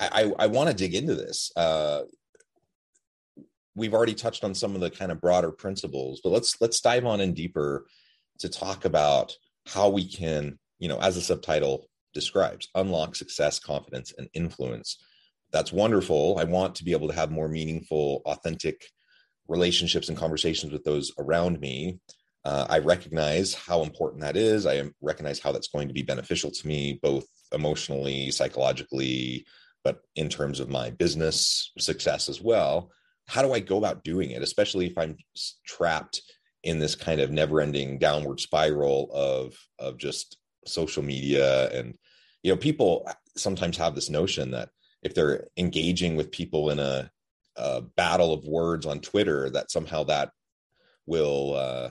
I, 0.00 0.32
I, 0.38 0.44
I 0.44 0.46
want 0.48 0.68
to 0.68 0.74
dig 0.74 0.94
into 0.94 1.14
this. 1.14 1.52
Uh, 1.56 2.02
we've 3.74 3.94
already 3.94 4.14
touched 4.14 4.44
on 4.44 4.54
some 4.54 4.74
of 4.74 4.80
the 4.80 4.90
kind 4.90 5.12
of 5.12 5.20
broader 5.20 5.52
principles, 5.52 6.20
but 6.22 6.30
let's 6.30 6.60
let's 6.60 6.80
dive 6.80 7.06
on 7.06 7.20
in 7.20 7.34
deeper 7.34 7.86
to 8.40 8.48
talk 8.48 8.84
about 8.84 9.34
how 9.66 9.88
we 9.88 10.06
can, 10.06 10.58
you 10.78 10.88
know, 10.88 10.98
as 11.00 11.14
the 11.14 11.20
subtitle 11.20 11.88
describes, 12.14 12.68
unlock 12.74 13.14
success, 13.14 13.58
confidence, 13.58 14.12
and 14.16 14.28
influence. 14.34 15.02
That's 15.52 15.72
wonderful. 15.72 16.38
I 16.38 16.44
want 16.44 16.74
to 16.76 16.84
be 16.84 16.92
able 16.92 17.08
to 17.08 17.14
have 17.14 17.30
more 17.30 17.48
meaningful, 17.48 18.22
authentic 18.26 18.84
relationships 19.48 20.08
and 20.08 20.18
conversations 20.18 20.72
with 20.72 20.84
those 20.84 21.12
around 21.18 21.60
me. 21.60 21.98
Uh, 22.44 22.66
I 22.68 22.78
recognize 22.78 23.54
how 23.54 23.82
important 23.82 24.22
that 24.22 24.36
is. 24.36 24.66
I 24.66 24.90
recognize 25.00 25.40
how 25.40 25.52
that's 25.52 25.68
going 25.68 25.88
to 25.88 25.94
be 25.94 26.02
beneficial 26.02 26.50
to 26.50 26.66
me, 26.66 26.98
both 27.02 27.26
emotionally, 27.52 28.30
psychologically, 28.30 29.46
but 29.84 30.00
in 30.16 30.28
terms 30.28 30.60
of 30.60 30.68
my 30.68 30.90
business 30.90 31.72
success 31.78 32.28
as 32.28 32.40
well 32.42 32.90
how 33.28 33.42
do 33.42 33.52
I 33.52 33.60
go 33.60 33.76
about 33.76 34.02
doing 34.02 34.30
it, 34.30 34.42
especially 34.42 34.86
if 34.86 34.98
I'm 34.98 35.16
trapped 35.66 36.22
in 36.64 36.80
this 36.80 36.96
kind 36.96 37.20
of 37.20 37.30
never-ending 37.30 37.98
downward 37.98 38.40
spiral 38.40 39.10
of 39.12 39.54
of 39.78 39.96
just 39.96 40.38
social 40.66 41.02
media 41.02 41.70
and 41.70 41.94
you 42.42 42.50
know 42.50 42.56
people 42.56 43.08
sometimes 43.36 43.76
have 43.76 43.94
this 43.94 44.10
notion 44.10 44.50
that 44.50 44.70
if 45.02 45.14
they're 45.14 45.46
engaging 45.56 46.16
with 46.16 46.30
people 46.30 46.70
in 46.70 46.78
a, 46.78 47.10
a 47.56 47.82
battle 47.82 48.32
of 48.32 48.46
words 48.46 48.86
on 48.86 49.00
Twitter 49.00 49.50
that 49.50 49.70
somehow 49.70 50.04
that 50.04 50.30
will 51.06 51.54
uh, 51.54 51.90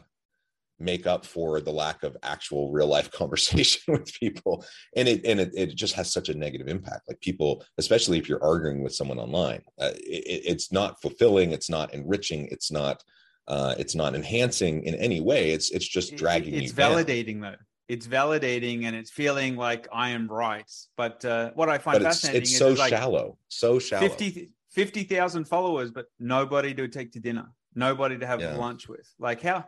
make 0.79 1.07
up 1.07 1.25
for 1.25 1.59
the 1.59 1.71
lack 1.71 2.03
of 2.03 2.15
actual 2.23 2.71
real 2.71 2.87
life 2.87 3.11
conversation 3.21 3.93
with 3.93 4.13
people. 4.13 4.63
And 4.95 5.07
it 5.07 5.25
and 5.25 5.39
it, 5.39 5.51
it 5.55 5.75
just 5.75 5.93
has 5.95 6.11
such 6.11 6.29
a 6.29 6.37
negative 6.37 6.67
impact. 6.67 7.07
Like 7.07 7.19
people 7.21 7.63
especially 7.77 8.17
if 8.17 8.29
you're 8.29 8.43
arguing 8.43 8.83
with 8.83 8.93
someone 8.93 9.19
online 9.19 9.61
uh, 9.79 9.91
it, 9.95 10.43
it's 10.45 10.71
not 10.71 11.01
fulfilling 11.01 11.51
it's 11.51 11.69
not 11.69 11.93
enriching 11.93 12.47
it's 12.51 12.71
not 12.71 13.03
uh, 13.47 13.73
it's 13.77 13.95
not 13.95 14.13
enhancing 14.13 14.83
in 14.83 14.93
any 14.95 15.21
way. 15.21 15.51
It's 15.51 15.71
it's 15.71 15.87
just 15.87 16.17
dragging 16.17 16.53
it's 16.53 16.67
you 16.67 16.73
validating 16.73 17.41
down. 17.41 17.51
though 17.51 17.57
it's 17.87 18.05
validating 18.05 18.83
and 18.83 18.95
it's 18.95 19.11
feeling 19.11 19.55
like 19.55 19.87
i 19.93 20.09
am 20.09 20.27
right. 20.27 20.69
But 20.95 21.23
uh, 21.23 21.51
what 21.55 21.69
i 21.69 21.77
find 21.77 21.99
but 21.99 22.07
fascinating 22.07 22.41
it's, 22.41 22.51
it's 22.51 22.59
so 22.59 22.73
like 22.73 22.89
shallow 22.89 23.37
so 23.47 23.79
shallow. 23.79 24.07
50 24.07 24.51
50,000 24.71 25.45
followers 25.45 25.91
but 25.91 26.05
nobody 26.19 26.73
to 26.73 26.87
take 26.87 27.13
to 27.13 27.19
dinner 27.19 27.47
nobody 27.77 28.17
to 28.17 28.27
have 28.27 28.41
yeah. 28.41 28.55
lunch 28.55 28.89
with. 28.89 29.07
Like 29.19 29.41
how 29.41 29.65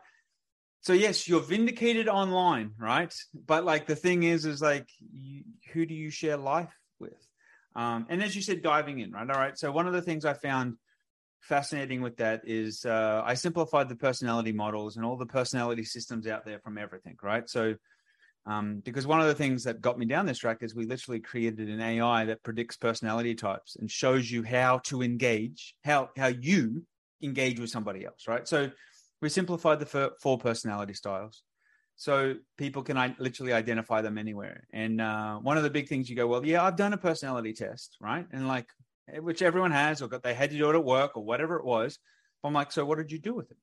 so 0.81 0.93
yes 0.93 1.27
you're 1.27 1.41
vindicated 1.41 2.07
online 2.07 2.71
right? 2.77 3.13
But 3.33 3.63
like 3.63 3.85
the 3.85 3.95
thing 3.95 4.23
is 4.23 4.45
is 4.45 4.61
like 4.61 4.87
you, 4.99 5.43
who 5.71 5.85
do 5.85 5.93
you 5.93 6.09
share 6.09 6.37
life 6.37 6.73
with? 6.99 7.25
Um, 7.75 8.07
and 8.09 8.21
as 8.21 8.35
you 8.35 8.41
said 8.41 8.61
diving 8.61 8.99
in 8.99 9.11
right? 9.11 9.29
All 9.29 9.39
right 9.39 9.57
so 9.57 9.71
one 9.71 9.87
of 9.87 9.93
the 9.93 10.01
things 10.01 10.25
i 10.25 10.33
found 10.33 10.75
fascinating 11.41 12.01
with 12.01 12.17
that 12.17 12.41
is 12.43 12.83
uh, 12.85 13.21
i 13.23 13.33
simplified 13.33 13.87
the 13.87 13.95
personality 13.95 14.51
models 14.51 14.97
and 14.97 15.05
all 15.05 15.15
the 15.15 15.25
personality 15.25 15.85
systems 15.85 16.27
out 16.27 16.45
there 16.45 16.59
from 16.59 16.77
everything 16.77 17.15
right? 17.23 17.49
So 17.49 17.75
um, 18.45 18.81
because 18.83 19.05
one 19.05 19.21
of 19.21 19.27
the 19.27 19.35
things 19.35 19.63
that 19.63 19.81
got 19.81 19.99
me 19.99 20.05
down 20.05 20.25
this 20.25 20.39
track 20.39 20.57
is 20.61 20.73
we 20.73 20.85
literally 20.85 21.19
created 21.19 21.69
an 21.69 21.81
ai 21.81 22.25
that 22.25 22.43
predicts 22.43 22.77
personality 22.77 23.35
types 23.35 23.75
and 23.75 23.89
shows 23.89 24.29
you 24.31 24.43
how 24.43 24.79
to 24.79 25.01
engage 25.01 25.75
how 25.83 26.09
how 26.17 26.27
you 26.27 26.83
engage 27.21 27.59
with 27.59 27.69
somebody 27.69 28.05
else 28.05 28.27
right? 28.27 28.47
So 28.47 28.71
we 29.21 29.29
simplified 29.29 29.79
the 29.79 30.13
four 30.21 30.37
personality 30.37 30.93
styles. 30.93 31.43
So 31.97 32.35
people 32.57 32.81
can 32.81 33.15
literally 33.19 33.51
identify 33.51 34.01
them 34.01 34.17
anywhere. 34.17 34.65
And 34.71 35.01
uh, 35.01 35.35
one 35.39 35.57
of 35.57 35.63
the 35.63 35.69
big 35.69 35.89
things 35.89 36.09
you 36.09 36.15
go 36.15 36.27
well 36.27 36.45
yeah 36.45 36.63
i've 36.63 36.77
done 36.77 36.93
a 36.93 36.97
personality 36.97 37.53
test 37.53 37.97
right? 37.99 38.25
And 38.31 38.47
like 38.47 38.67
eh, 39.13 39.19
which 39.19 39.41
everyone 39.41 39.71
has 39.71 40.01
or 40.01 40.07
got 40.07 40.23
they 40.23 40.33
had 40.33 40.51
to 40.51 40.57
do 40.57 40.69
it 40.69 40.75
at 40.75 40.83
work 40.83 41.17
or 41.17 41.23
whatever 41.23 41.57
it 41.57 41.65
was. 41.65 41.99
I'm 42.43 42.53
like 42.53 42.71
so 42.71 42.85
what 42.85 42.97
did 42.97 43.11
you 43.11 43.19
do 43.19 43.33
with 43.33 43.51
it? 43.51 43.57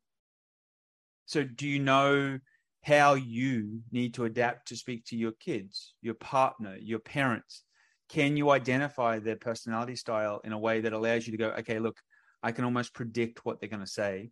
So 1.25 1.43
do 1.43 1.67
you 1.67 1.79
know 1.81 2.39
how 2.87 3.15
you 3.15 3.81
need 3.91 4.15
to 4.15 4.25
adapt 4.25 4.69
to 4.69 4.77
speak 4.77 5.05
to 5.05 5.17
your 5.17 5.33
kids 5.33 5.95
your 6.01 6.15
partner 6.15 6.77
your 6.81 6.99
parents 7.01 7.65
can 8.09 8.37
you 8.37 8.51
identify 8.51 9.19
their 9.19 9.37
personality 9.37 9.97
style 9.97 10.41
in 10.45 10.53
a 10.53 10.59
way 10.59 10.81
that 10.81 10.93
allows 10.93 11.27
you 11.27 11.33
to 11.33 11.39
go 11.39 11.49
okay 11.59 11.79
look 11.79 11.99
i 12.43 12.53
can 12.53 12.65
almost 12.65 12.95
predict 12.95 13.45
what 13.45 13.61
they're 13.61 13.69
going 13.69 13.81
to 13.81 13.87
say 13.87 14.31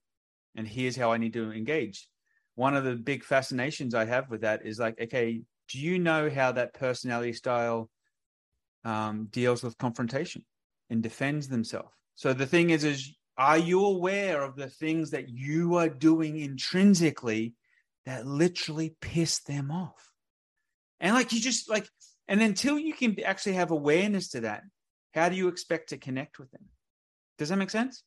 and 0.55 0.67
here's 0.67 0.97
how 0.97 1.13
I 1.13 1.19
need 1.19 1.33
to 1.35 1.53
engage. 1.53 2.09
One 2.55 2.77
of 2.77 2.85
the 2.85 2.95
big 2.95 3.25
fascinations 3.25 3.95
I 3.95 4.05
have 4.05 4.31
with 4.31 4.43
that 4.43 4.65
is 4.65 4.79
like, 4.79 5.01
okay, 5.01 5.43
do 5.69 5.79
you 5.79 5.99
know 5.99 6.31
how 6.31 6.53
that 6.53 6.75
personality 6.75 7.33
style 7.33 7.91
um, 8.85 9.29
deals 9.31 9.63
with 9.63 9.79
confrontation 9.79 10.45
and 10.91 11.03
defends 11.03 11.49
themselves? 11.49 11.91
So 12.15 12.33
the 12.33 12.47
thing 12.47 12.71
is, 12.71 12.85
is 12.85 13.17
are 13.37 13.59
you 13.59 13.85
aware 13.85 14.43
of 14.43 14.55
the 14.55 14.69
things 14.69 15.11
that 15.11 15.29
you 15.29 15.75
are 15.77 15.89
doing 15.89 16.39
intrinsically 16.39 17.55
that 18.07 18.27
literally 18.27 18.97
piss 19.01 19.41
them 19.41 19.71
off? 19.71 20.13
And 21.01 21.15
like 21.15 21.33
you 21.33 21.41
just 21.41 21.69
like, 21.69 21.89
and 22.29 22.41
until 22.41 22.79
you 22.79 22.95
can 22.95 23.17
actually 23.25 23.55
have 23.55 23.71
awareness 23.71 24.31
to 24.31 24.41
that, 24.41 24.63
how 25.13 25.29
do 25.29 25.37
you 25.37 25.49
expect 25.49 25.91
to 25.91 25.99
connect 25.99 26.39
with 26.39 26.51
them? 26.51 26.65
Does 27.39 27.51
that 27.51 27.57
make 27.57 27.71
sense? 27.71 28.03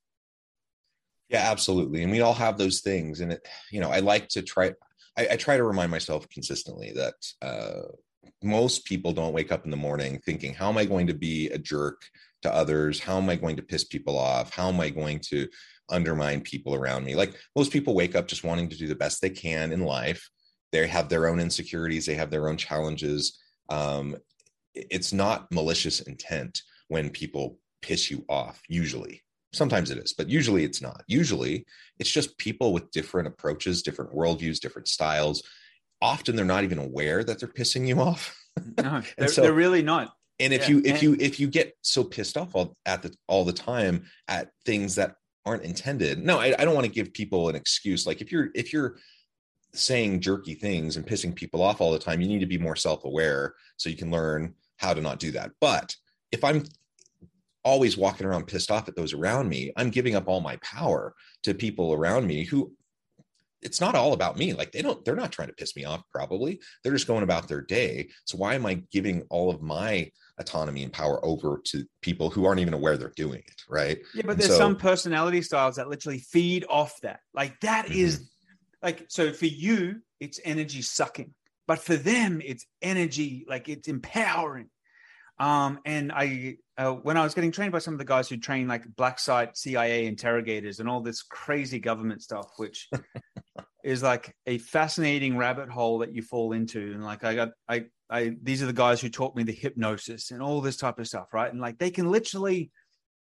Yeah, 1.29 1.49
absolutely. 1.51 2.03
And 2.03 2.11
we 2.11 2.21
all 2.21 2.33
have 2.33 2.57
those 2.57 2.81
things. 2.81 3.19
And 3.19 3.33
it, 3.33 3.47
you 3.71 3.81
know, 3.81 3.89
I 3.89 3.99
like 3.99 4.29
to 4.29 4.41
try, 4.41 4.73
I, 5.17 5.27
I 5.31 5.35
try 5.35 5.57
to 5.57 5.63
remind 5.63 5.91
myself 5.91 6.27
consistently 6.29 6.93
that 6.93 7.15
uh, 7.41 7.91
most 8.41 8.85
people 8.85 9.11
don't 9.11 9.33
wake 9.33 9.51
up 9.51 9.65
in 9.65 9.71
the 9.71 9.77
morning 9.77 10.19
thinking, 10.25 10.53
how 10.53 10.69
am 10.69 10.77
I 10.77 10.85
going 10.85 11.07
to 11.07 11.13
be 11.13 11.49
a 11.49 11.57
jerk 11.57 12.01
to 12.43 12.53
others? 12.53 12.99
How 12.99 13.17
am 13.17 13.29
I 13.29 13.35
going 13.35 13.57
to 13.57 13.63
piss 13.63 13.83
people 13.83 14.17
off? 14.17 14.53
How 14.53 14.69
am 14.69 14.79
I 14.79 14.89
going 14.89 15.19
to 15.29 15.47
undermine 15.89 16.41
people 16.41 16.75
around 16.75 17.05
me? 17.05 17.15
Like 17.15 17.35
most 17.55 17.71
people 17.71 17.95
wake 17.95 18.15
up 18.15 18.27
just 18.27 18.43
wanting 18.43 18.69
to 18.69 18.77
do 18.77 18.87
the 18.87 18.95
best 18.95 19.21
they 19.21 19.29
can 19.29 19.71
in 19.71 19.81
life. 19.81 20.29
They 20.71 20.85
have 20.87 21.09
their 21.09 21.27
own 21.27 21.39
insecurities, 21.39 22.05
they 22.05 22.15
have 22.15 22.31
their 22.31 22.49
own 22.49 22.57
challenges. 22.57 23.39
Um, 23.69 24.17
it's 24.73 25.13
not 25.13 25.51
malicious 25.51 26.01
intent 26.01 26.61
when 26.87 27.09
people 27.09 27.57
piss 27.81 28.11
you 28.11 28.25
off, 28.29 28.61
usually 28.67 29.23
Sometimes 29.53 29.91
it 29.91 29.97
is, 29.97 30.13
but 30.13 30.29
usually 30.29 30.63
it's 30.63 30.81
not. 30.81 31.03
Usually 31.07 31.65
it's 31.99 32.11
just 32.11 32.37
people 32.37 32.73
with 32.73 32.91
different 32.91 33.27
approaches, 33.27 33.81
different 33.81 34.13
worldviews, 34.13 34.59
different 34.59 34.87
styles. 34.87 35.41
Often 36.01 36.35
they're 36.35 36.45
not 36.45 36.63
even 36.63 36.79
aware 36.79 37.23
that 37.23 37.39
they're 37.39 37.47
pissing 37.47 37.87
you 37.87 38.01
off. 38.01 38.37
no, 38.77 39.01
they're, 39.17 39.27
so, 39.29 39.41
they're 39.41 39.53
really 39.53 39.81
not. 39.81 40.13
And 40.39 40.53
if 40.53 40.63
yeah. 40.63 40.75
you 40.75 40.81
if 40.85 40.93
and, 40.93 41.03
you 41.03 41.17
if 41.19 41.39
you 41.39 41.47
get 41.47 41.73
so 41.81 42.03
pissed 42.03 42.37
off 42.37 42.53
all 42.53 42.75
at 42.85 43.01
the 43.01 43.15
all 43.27 43.45
the 43.45 43.53
time 43.53 44.05
at 44.27 44.49
things 44.65 44.95
that 44.95 45.15
aren't 45.47 45.63
intended, 45.63 46.23
no, 46.23 46.39
I, 46.39 46.53
I 46.59 46.65
don't 46.65 46.75
want 46.75 46.85
to 46.85 46.91
give 46.91 47.13
people 47.13 47.49
an 47.49 47.55
excuse. 47.55 48.05
Like 48.05 48.21
if 48.21 48.31
you're 48.31 48.49
if 48.53 48.73
you're 48.73 48.97
saying 49.73 50.21
jerky 50.21 50.53
things 50.53 50.97
and 50.97 51.05
pissing 51.05 51.35
people 51.35 51.61
off 51.61 51.81
all 51.81 51.91
the 51.91 51.99
time, 51.99 52.21
you 52.21 52.27
need 52.27 52.39
to 52.39 52.45
be 52.45 52.57
more 52.57 52.75
self 52.75 53.05
aware 53.05 53.55
so 53.77 53.89
you 53.89 53.97
can 53.97 54.11
learn 54.11 54.53
how 54.77 54.93
to 54.93 55.01
not 55.01 55.19
do 55.19 55.31
that. 55.31 55.51
But 55.59 55.95
if 56.31 56.43
I'm 56.43 56.63
always 57.63 57.97
walking 57.97 58.25
around 58.25 58.47
pissed 58.47 58.71
off 58.71 58.87
at 58.87 58.95
those 58.95 59.13
around 59.13 59.49
me, 59.49 59.71
I'm 59.75 59.89
giving 59.89 60.15
up 60.15 60.27
all 60.27 60.41
my 60.41 60.57
power 60.57 61.13
to 61.43 61.53
people 61.53 61.93
around 61.93 62.27
me 62.27 62.43
who 62.43 62.73
it's 63.61 63.81
not 63.81 63.95
all 63.95 64.13
about 64.13 64.37
me. 64.37 64.53
Like 64.53 64.71
they 64.71 64.81
don't, 64.81 65.03
they're 65.03 65.15
not 65.15 65.31
trying 65.31 65.47
to 65.49 65.53
piss 65.53 65.75
me 65.75 65.85
off, 65.85 66.03
probably. 66.11 66.59
They're 66.83 66.93
just 66.93 67.07
going 67.07 67.23
about 67.23 67.47
their 67.47 67.61
day. 67.61 68.09
So 68.25 68.37
why 68.37 68.55
am 68.55 68.65
I 68.65 68.83
giving 68.91 69.23
all 69.29 69.49
of 69.49 69.61
my 69.61 70.11
autonomy 70.39 70.83
and 70.83 70.93
power 70.93 71.23
over 71.25 71.61
to 71.65 71.85
people 72.01 72.29
who 72.29 72.45
aren't 72.45 72.59
even 72.61 72.73
aware 72.73 72.97
they're 72.97 73.13
doing 73.15 73.39
it? 73.39 73.61
Right. 73.69 73.99
Yeah, 74.13 74.23
but 74.23 74.31
and 74.31 74.41
there's 74.41 74.51
so, 74.51 74.57
some 74.57 74.75
personality 74.75 75.41
styles 75.41 75.77
that 75.77 75.89
literally 75.89 76.19
feed 76.19 76.65
off 76.69 76.93
that. 77.01 77.19
Like 77.33 77.59
that 77.61 77.85
mm-hmm. 77.85 77.99
is 77.99 78.29
like 78.81 79.05
so 79.09 79.33
for 79.33 79.47
you, 79.47 80.01
it's 80.19 80.39
energy 80.43 80.81
sucking. 80.81 81.33
But 81.67 81.79
for 81.79 81.97
them, 81.97 82.41
it's 82.43 82.65
energy, 82.81 83.45
like 83.49 83.67
it's 83.67 83.89
empowering. 83.89 84.69
Um, 85.39 85.79
and 85.85 86.11
I, 86.11 86.57
uh, 86.77 86.93
when 86.93 87.17
I 87.17 87.23
was 87.23 87.33
getting 87.33 87.51
trained 87.51 87.71
by 87.71 87.79
some 87.79 87.93
of 87.93 87.99
the 87.99 88.05
guys 88.05 88.27
who 88.27 88.37
train 88.37 88.67
like 88.67 88.83
black 88.95 89.19
site 89.19 89.55
CIA 89.57 90.07
interrogators 90.07 90.79
and 90.79 90.89
all 90.89 91.01
this 91.01 91.21
crazy 91.21 91.79
government 91.79 92.21
stuff, 92.23 92.47
which 92.57 92.89
is 93.83 94.01
like 94.01 94.35
a 94.47 94.57
fascinating 94.57 95.37
rabbit 95.37 95.69
hole 95.69 95.99
that 95.99 96.13
you 96.13 96.21
fall 96.21 96.53
into. 96.53 96.93
And 96.93 97.03
like 97.03 97.23
I 97.23 97.35
got, 97.35 97.49
I, 97.69 97.85
I, 98.09 98.35
these 98.41 98.63
are 98.63 98.67
the 98.67 98.73
guys 98.73 98.99
who 98.99 99.09
taught 99.09 99.35
me 99.35 99.43
the 99.43 99.53
hypnosis 99.53 100.31
and 100.31 100.41
all 100.41 100.61
this 100.61 100.77
type 100.77 100.97
of 100.97 101.07
stuff, 101.07 101.33
right? 101.33 101.51
And 101.51 101.61
like 101.61 101.77
they 101.77 101.91
can 101.91 102.11
literally 102.11 102.71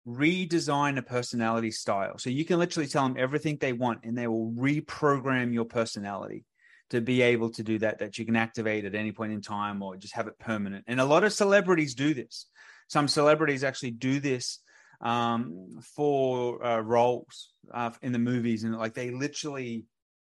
redesign 0.08 0.98
a 0.98 1.02
personality 1.02 1.72
style. 1.72 2.18
So 2.18 2.30
you 2.30 2.46
can 2.46 2.60
literally 2.60 2.88
tell 2.88 3.04
them 3.04 3.18
everything 3.18 3.58
they 3.60 3.74
want 3.74 4.00
and 4.04 4.18
they 4.18 4.28
will 4.28 4.52
reprogram 4.52 5.54
your 5.54 5.66
personality. 5.66 6.46
To 6.92 7.02
be 7.02 7.22
able 7.22 7.50
to 7.50 7.64
do 7.64 7.80
that 7.80 8.00
that 8.00 8.18
you 8.18 8.26
can 8.26 8.36
activate 8.36 8.86
at 8.86 8.96
any 8.96 9.12
point 9.12 9.34
in 9.34 9.42
time 9.42 9.82
or 9.82 9.98
just 9.98 10.14
have 10.14 10.28
it 10.28 10.38
permanent. 10.40 10.84
And 10.88 11.00
a 11.00 11.06
lot 11.06 11.24
of 11.24 11.34
celebrities 11.34 11.96
do 11.96 12.14
this. 12.14 12.48
Some 12.88 13.08
celebrities 13.08 13.64
actually 13.64 13.92
do 13.92 14.20
this 14.20 14.60
um, 15.02 15.80
for 15.96 16.64
uh, 16.64 16.80
roles 16.80 17.54
uh, 17.74 17.92
in 18.02 18.12
the 18.12 18.20
movies 18.20 18.64
and 18.64 18.78
like 18.78 18.94
they 18.94 19.12
literally 19.12 19.86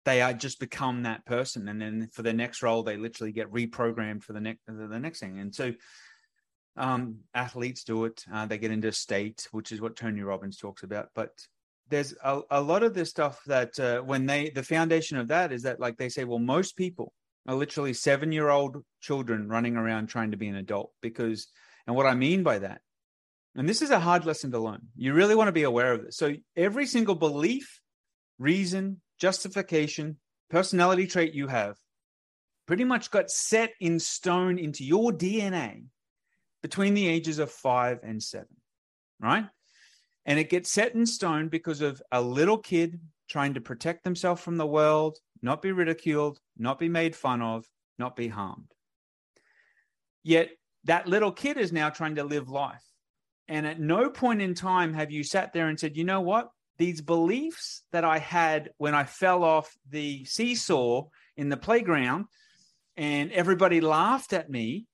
they 0.03 0.21
are 0.21 0.33
just 0.33 0.59
become 0.59 1.03
that 1.03 1.25
person. 1.25 1.67
And 1.67 1.79
then 1.81 2.09
for 2.11 2.23
the 2.23 2.33
next 2.33 2.63
role 2.63 2.83
they 2.83 2.97
literally 2.97 3.31
get 3.31 3.51
reprogrammed 3.51 4.23
for 4.23 4.33
the 4.33 4.41
next 4.41 4.61
the 4.67 4.99
next 4.99 5.19
thing. 5.19 5.39
And 5.39 5.53
so 5.55 5.73
um, 6.75 7.19
athletes 7.33 7.83
do 7.83 8.05
it. 8.05 8.23
Uh, 8.33 8.45
they 8.45 8.57
get 8.57 8.71
into 8.71 8.89
a 8.89 8.93
state 8.93 9.47
which 9.51 9.71
is 9.71 9.79
what 9.79 9.95
tony 9.95 10.21
robbins 10.21 10.57
talks 10.57 10.83
about. 10.83 11.09
But 11.15 11.31
there's 11.91 12.15
a, 12.23 12.41
a 12.49 12.61
lot 12.61 12.83
of 12.83 12.93
this 12.93 13.09
stuff 13.09 13.41
that 13.45 13.79
uh, 13.79 14.01
when 14.01 14.25
they 14.25 14.49
the 14.49 14.63
foundation 14.63 15.17
of 15.17 15.27
that 15.27 15.51
is 15.51 15.63
that 15.63 15.79
like 15.79 15.97
they 15.97 16.09
say 16.09 16.23
well 16.23 16.39
most 16.39 16.75
people 16.75 17.13
are 17.47 17.55
literally 17.55 17.93
seven 17.93 18.31
year 18.31 18.49
old 18.49 18.83
children 19.01 19.47
running 19.47 19.75
around 19.75 20.07
trying 20.07 20.31
to 20.31 20.37
be 20.37 20.47
an 20.47 20.55
adult 20.55 20.91
because 21.01 21.47
and 21.85 21.95
what 21.95 22.05
i 22.05 22.13
mean 22.13 22.41
by 22.43 22.57
that 22.57 22.81
and 23.55 23.67
this 23.67 23.81
is 23.81 23.89
a 23.89 23.99
hard 23.99 24.25
lesson 24.25 24.51
to 24.51 24.59
learn. 24.59 24.79
You 24.95 25.13
really 25.13 25.35
want 25.35 25.49
to 25.49 25.51
be 25.51 25.63
aware 25.63 25.91
of 25.91 26.05
this. 26.05 26.15
So 26.15 26.35
every 26.55 26.85
single 26.85 27.15
belief 27.15 27.81
reason 28.39 29.01
justification 29.19 30.17
personality 30.49 31.05
trait 31.05 31.33
you 31.33 31.47
have 31.47 31.77
pretty 32.65 32.83
much 32.83 33.11
got 33.11 33.29
set 33.29 33.71
in 33.79 33.99
stone 33.99 34.57
into 34.57 34.83
your 34.83 35.11
dna 35.11 35.83
between 36.63 36.95
the 36.95 37.07
ages 37.07 37.37
of 37.37 37.51
five 37.51 37.99
and 38.01 38.21
seven 38.21 38.47
right 39.21 39.45
and 40.25 40.39
it 40.39 40.49
gets 40.49 40.71
set 40.71 40.93
in 40.93 41.05
stone 41.05 41.47
because 41.47 41.81
of 41.81 42.01
a 42.11 42.21
little 42.21 42.57
kid 42.57 42.99
trying 43.29 43.53
to 43.53 43.61
protect 43.61 44.03
themselves 44.03 44.41
from 44.41 44.57
the 44.57 44.67
world, 44.67 45.17
not 45.41 45.61
be 45.61 45.71
ridiculed, 45.71 46.39
not 46.57 46.77
be 46.77 46.89
made 46.89 47.15
fun 47.15 47.41
of, 47.41 47.65
not 47.97 48.15
be 48.15 48.27
harmed. 48.27 48.71
Yet 50.23 50.49
that 50.83 51.07
little 51.07 51.31
kid 51.31 51.57
is 51.57 51.71
now 51.71 51.89
trying 51.89 52.15
to 52.15 52.23
live 52.23 52.49
life. 52.49 52.83
And 53.47 53.65
at 53.65 53.79
no 53.79 54.09
point 54.09 54.41
in 54.41 54.53
time 54.53 54.93
have 54.93 55.11
you 55.11 55.23
sat 55.23 55.53
there 55.53 55.67
and 55.67 55.79
said, 55.79 55.97
you 55.97 56.03
know 56.03 56.21
what? 56.21 56.49
These 56.77 57.01
beliefs 57.01 57.83
that 57.91 58.03
I 58.03 58.17
had 58.17 58.69
when 58.77 58.95
I 58.95 59.03
fell 59.03 59.43
off 59.43 59.75
the 59.89 60.25
seesaw 60.25 61.07
in 61.37 61.49
the 61.49 61.57
playground 61.57 62.25
and 62.97 63.31
everybody 63.31 63.81
laughed 63.81 64.33
at 64.33 64.49
me 64.49 64.87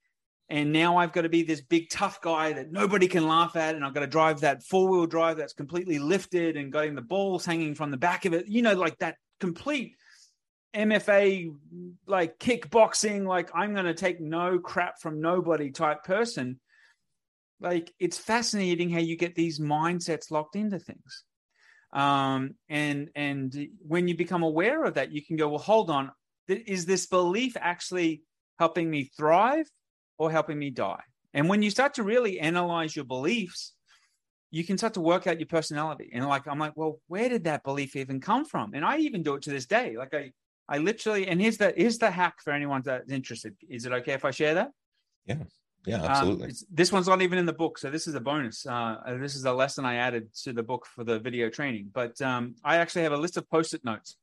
and 0.49 0.71
now 0.71 0.97
I've 0.97 1.11
got 1.11 1.23
to 1.23 1.29
be 1.29 1.43
this 1.43 1.61
big 1.61 1.89
tough 1.89 2.21
guy 2.21 2.53
that 2.53 2.71
nobody 2.71 3.07
can 3.07 3.27
laugh 3.27 3.55
at, 3.55 3.75
and 3.75 3.83
I've 3.83 3.93
got 3.93 3.99
to 4.01 4.07
drive 4.07 4.41
that 4.41 4.63
four 4.63 4.87
wheel 4.87 5.05
drive 5.05 5.37
that's 5.37 5.53
completely 5.53 5.99
lifted 5.99 6.55
and 6.55 6.71
getting 6.71 6.95
the 6.95 7.01
balls 7.01 7.45
hanging 7.45 7.75
from 7.75 7.91
the 7.91 7.97
back 7.97 8.25
of 8.25 8.33
it. 8.33 8.47
You 8.47 8.61
know, 8.61 8.73
like 8.73 8.97
that 8.99 9.17
complete 9.41 9.95
MMA, 10.73 11.53
like 12.05 12.39
kickboxing, 12.39 13.25
like 13.25 13.49
I'm 13.53 13.73
going 13.73 13.85
to 13.87 13.93
take 13.93 14.21
no 14.21 14.57
crap 14.57 15.01
from 15.01 15.19
nobody 15.19 15.69
type 15.71 16.05
person. 16.05 16.61
Like 17.59 17.93
it's 17.99 18.17
fascinating 18.17 18.89
how 18.89 18.99
you 18.99 19.17
get 19.17 19.35
these 19.35 19.59
mindsets 19.59 20.31
locked 20.31 20.55
into 20.55 20.79
things. 20.79 21.23
Um, 21.91 22.55
and 22.69 23.09
and 23.15 23.67
when 23.85 24.07
you 24.07 24.15
become 24.15 24.43
aware 24.43 24.85
of 24.85 24.93
that, 24.93 25.11
you 25.11 25.25
can 25.25 25.35
go, 25.35 25.49
well, 25.49 25.57
hold 25.57 25.89
on, 25.89 26.11
is 26.47 26.85
this 26.85 27.05
belief 27.07 27.57
actually 27.59 28.21
helping 28.59 28.89
me 28.89 29.11
thrive 29.17 29.69
or 30.17 30.31
helping 30.31 30.59
me 30.59 30.69
die. 30.69 31.03
And 31.33 31.49
when 31.49 31.61
you 31.61 31.69
start 31.69 31.93
to 31.95 32.03
really 32.03 32.39
analyze 32.39 32.95
your 32.95 33.05
beliefs, 33.05 33.73
you 34.49 34.63
can 34.63 34.77
start 34.77 34.93
to 34.93 35.01
work 35.01 35.27
out 35.27 35.39
your 35.39 35.47
personality. 35.47 36.09
And 36.13 36.25
like, 36.27 36.47
I'm 36.47 36.59
like, 36.59 36.75
well, 36.75 36.99
where 37.07 37.29
did 37.29 37.43
that 37.43 37.63
belief 37.63 37.95
even 37.95 38.19
come 38.21 38.45
from? 38.45 38.73
And 38.73 38.85
I 38.85 38.97
even 38.99 39.23
do 39.23 39.35
it 39.35 39.43
to 39.43 39.49
this 39.49 39.65
day. 39.65 39.97
Like 39.97 40.13
I, 40.13 40.31
I 40.69 40.77
literally, 40.77 41.27
and 41.27 41.41
here's 41.41 41.57
the, 41.57 41.73
here's 41.75 41.97
the 41.97 42.09
hack 42.09 42.35
for 42.43 42.51
anyone 42.51 42.81
that's 42.83 43.11
interested. 43.11 43.55
Is 43.69 43.85
it 43.85 43.91
okay 43.91 44.13
if 44.13 44.25
I 44.25 44.31
share 44.31 44.55
that? 44.55 44.71
Yeah. 45.25 45.43
Yeah, 45.85 46.01
um, 46.01 46.09
absolutely. 46.09 46.47
Um, 46.47 46.53
this 46.69 46.91
one's 46.91 47.07
not 47.07 47.21
even 47.21 47.37
in 47.37 47.45
the 47.45 47.53
book, 47.53 47.77
so 47.77 47.89
this 47.89 48.07
is 48.07 48.15
a 48.15 48.19
bonus. 48.19 48.65
Uh, 48.65 48.97
this 49.21 49.35
is 49.35 49.45
a 49.45 49.53
lesson 49.53 49.85
I 49.85 49.95
added 49.95 50.33
to 50.43 50.51
the 50.51 50.63
book 50.63 50.85
for 50.85 51.05
the 51.05 51.17
video 51.17 51.49
training. 51.49 51.91
But 51.93 52.19
um, 52.21 52.55
I 52.61 52.77
actually 52.77 53.03
have 53.03 53.13
a 53.13 53.17
list 53.17 53.37
of 53.37 53.49
post-it 53.49 53.85
notes 53.85 54.17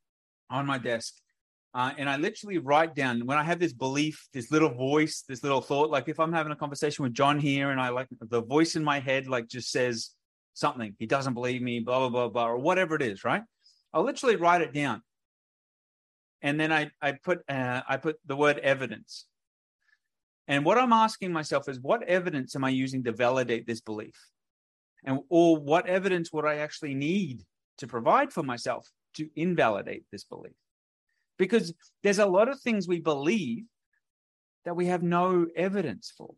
on 0.51 0.67
my 0.67 0.77
desk, 0.77 1.15
uh, 1.75 1.91
and 1.99 2.09
I 2.09 2.17
literally 2.17 2.59
write 2.59 2.95
down 2.95 3.27
when 3.27 3.37
I 3.37 3.43
have 3.43 3.59
this 3.59 3.73
belief, 3.73 4.29
this 4.33 4.53
little 4.53 4.73
voice, 4.73 5.25
this 5.29 5.43
little 5.43 5.61
thought. 5.61 5.91
Like 5.91 6.09
if 6.09 6.21
I'm 6.21 6.33
having 6.33 6.53
a 6.53 6.57
conversation 6.57 7.03
with 7.03 7.15
John 7.15 7.41
here, 7.41 7.71
and 7.71 7.81
I 7.81 7.89
like 7.89 8.07
the 8.21 8.43
voice 8.43 8.77
in 8.77 8.85
my 8.85 9.01
head, 9.01 9.27
like 9.27 9.49
just 9.49 9.73
says 9.73 10.11
something. 10.55 10.95
He 11.01 11.07
doesn't 11.07 11.35
believe 11.35 11.63
me, 11.63 11.81
blah 11.81 11.99
blah 11.99 12.09
blah 12.09 12.29
blah, 12.29 12.49
or 12.49 12.59
whatever 12.59 12.95
it 12.95 13.03
is. 13.03 13.25
Right? 13.25 13.43
I'll 13.93 14.05
literally 14.05 14.37
write 14.37 14.61
it 14.61 14.73
down, 14.73 15.03
and 16.43 16.61
then 16.61 16.73
I 16.73 16.93
I 17.03 17.13
put 17.13 17.41
uh, 17.49 17.83
I 17.89 17.97
put 17.97 18.19
the 18.25 18.37
word 18.37 18.59
evidence. 18.59 19.27
And 20.47 20.65
what 20.65 20.79
I'm 20.79 20.93
asking 20.93 21.33
myself 21.33 21.69
is, 21.69 21.81
what 21.81 22.03
evidence 22.05 22.55
am 22.55 22.65
I 22.65 22.69
using 22.69 23.03
to 23.05 23.13
validate 23.13 23.67
this 23.67 23.81
belief? 23.81 24.15
And 25.05 25.21
or 25.29 25.57
what 25.57 25.89
evidence 25.89 26.33
would 26.33 26.45
I 26.45 26.57
actually 26.59 26.95
need 26.95 27.43
to 27.79 27.89
provide 27.89 28.33
for 28.33 28.45
myself 28.45 28.89
to 29.15 29.29
invalidate 29.35 30.05
this 30.13 30.23
belief? 30.23 30.53
Because 31.39 31.75
there's 32.03 32.19
a 32.19 32.27
lot 32.27 32.49
of 32.49 32.61
things 32.61 32.87
we 32.87 33.01
believe 33.01 33.65
that 34.65 34.77
we 34.77 34.87
have 34.87 35.03
no 35.03 35.47
evidence 35.57 36.13
for. 36.17 36.35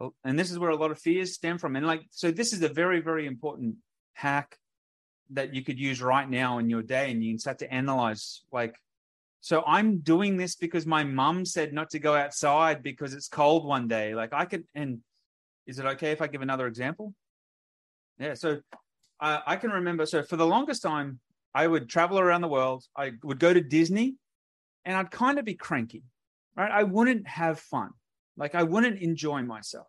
Oh, 0.00 0.14
and 0.24 0.38
this 0.38 0.50
is 0.50 0.58
where 0.58 0.70
a 0.70 0.76
lot 0.76 0.92
of 0.92 0.98
fears 0.98 1.34
stem 1.34 1.58
from. 1.58 1.74
And 1.74 1.86
like, 1.86 2.02
so 2.10 2.30
this 2.30 2.52
is 2.52 2.62
a 2.62 2.68
very, 2.68 3.00
very 3.00 3.26
important 3.26 3.76
hack 4.14 4.56
that 5.30 5.54
you 5.54 5.62
could 5.64 5.78
use 5.78 6.00
right 6.00 6.28
now 6.28 6.58
in 6.58 6.70
your 6.70 6.82
day. 6.82 7.10
And 7.10 7.22
you 7.22 7.32
can 7.32 7.38
start 7.38 7.58
to 7.58 7.72
analyze, 7.72 8.42
like, 8.52 8.76
so 9.40 9.62
I'm 9.66 9.98
doing 9.98 10.36
this 10.36 10.56
because 10.56 10.86
my 10.86 11.04
mum 11.04 11.44
said 11.44 11.72
not 11.72 11.90
to 11.90 11.98
go 11.98 12.14
outside 12.14 12.82
because 12.82 13.14
it's 13.14 13.28
cold 13.28 13.64
one 13.64 13.88
day. 13.88 14.14
Like, 14.14 14.32
I 14.32 14.44
could, 14.44 14.64
and 14.74 15.00
is 15.66 15.78
it 15.78 15.86
okay 15.86 16.12
if 16.12 16.22
I 16.22 16.26
give 16.26 16.42
another 16.42 16.66
example? 16.66 17.14
Yeah. 18.18 18.34
So 18.34 18.60
uh, 19.20 19.40
I 19.46 19.56
can 19.56 19.70
remember, 19.70 20.06
so 20.06 20.22
for 20.22 20.36
the 20.36 20.46
longest 20.46 20.82
time, 20.82 21.20
I 21.54 21.66
would 21.66 21.88
travel 21.88 22.18
around 22.18 22.42
the 22.42 22.48
world. 22.48 22.84
I 22.96 23.12
would 23.22 23.38
go 23.38 23.52
to 23.52 23.60
Disney 23.60 24.16
and 24.84 24.96
I'd 24.96 25.10
kind 25.10 25.38
of 25.38 25.44
be 25.44 25.54
cranky, 25.54 26.02
right? 26.56 26.70
I 26.70 26.82
wouldn't 26.82 27.26
have 27.26 27.60
fun. 27.60 27.90
Like 28.36 28.54
I 28.54 28.62
wouldn't 28.62 29.00
enjoy 29.00 29.42
myself. 29.42 29.86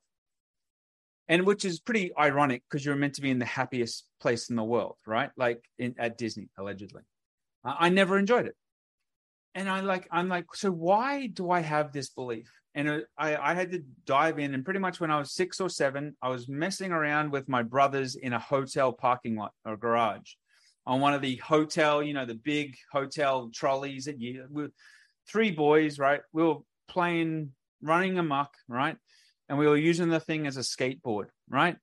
And 1.28 1.46
which 1.46 1.64
is 1.64 1.80
pretty 1.80 2.12
ironic 2.18 2.64
because 2.68 2.84
you're 2.84 2.96
meant 2.96 3.14
to 3.16 3.22
be 3.22 3.30
in 3.30 3.38
the 3.38 3.46
happiest 3.46 4.06
place 4.20 4.50
in 4.50 4.56
the 4.56 4.64
world, 4.64 4.96
right? 5.06 5.30
Like 5.38 5.64
in, 5.78 5.94
at 6.00 6.18
Disney, 6.18 6.50
allegedly. 6.58 7.04
Uh, 7.64 7.76
I 7.78 7.90
never 7.90 8.18
enjoyed 8.18 8.48
it. 8.48 8.56
And 9.54 9.70
I 9.70 9.82
like, 9.82 10.08
I'm 10.12 10.28
like, 10.28 10.46
so 10.56 10.72
why 10.72 11.28
do 11.28 11.52
I 11.52 11.60
have 11.60 11.92
this 11.92 12.10
belief? 12.10 12.52
And 12.74 13.04
I, 13.18 13.36
I 13.36 13.54
had 13.54 13.72
to 13.72 13.84
dive 14.06 14.40
in. 14.40 14.54
And 14.54 14.66
pretty 14.66 14.80
much 14.80 15.00
when 15.00 15.12
I 15.12 15.20
was 15.20 15.34
six 15.34 15.60
or 15.60 15.70
seven, 15.70 16.16
I 16.22 16.30
was 16.30 16.48
messing 16.48 16.92
around 16.92 17.32
with 17.32 17.48
my 17.48 17.62
brothers 17.62 18.16
in 18.16 18.34
a 18.34 18.40
hotel 18.40 18.92
parking 18.92 19.36
lot 19.36 19.52
or 19.66 19.78
garage 19.78 20.34
on 20.90 21.00
one 21.00 21.14
of 21.14 21.22
the 21.22 21.36
hotel, 21.36 22.02
you 22.02 22.16
know, 22.16 22.26
the 22.26 22.34
big 22.34 22.76
hotel 22.92 23.52
trolleys 23.54 24.06
that 24.06 24.20
you 24.20 24.48
we 24.50 24.70
three 25.28 25.52
boys, 25.52 26.00
right? 26.00 26.22
We 26.34 26.44
were 26.44 26.56
playing 26.88 27.52
running 27.84 28.18
amok, 28.18 28.56
right? 28.68 28.98
And 29.48 29.60
we 29.60 29.68
were 29.68 29.78
using 29.78 30.10
the 30.10 30.20
thing 30.20 30.48
as 30.48 30.58
a 30.58 30.62
skateboard, 30.62 31.28
right? 31.48 31.78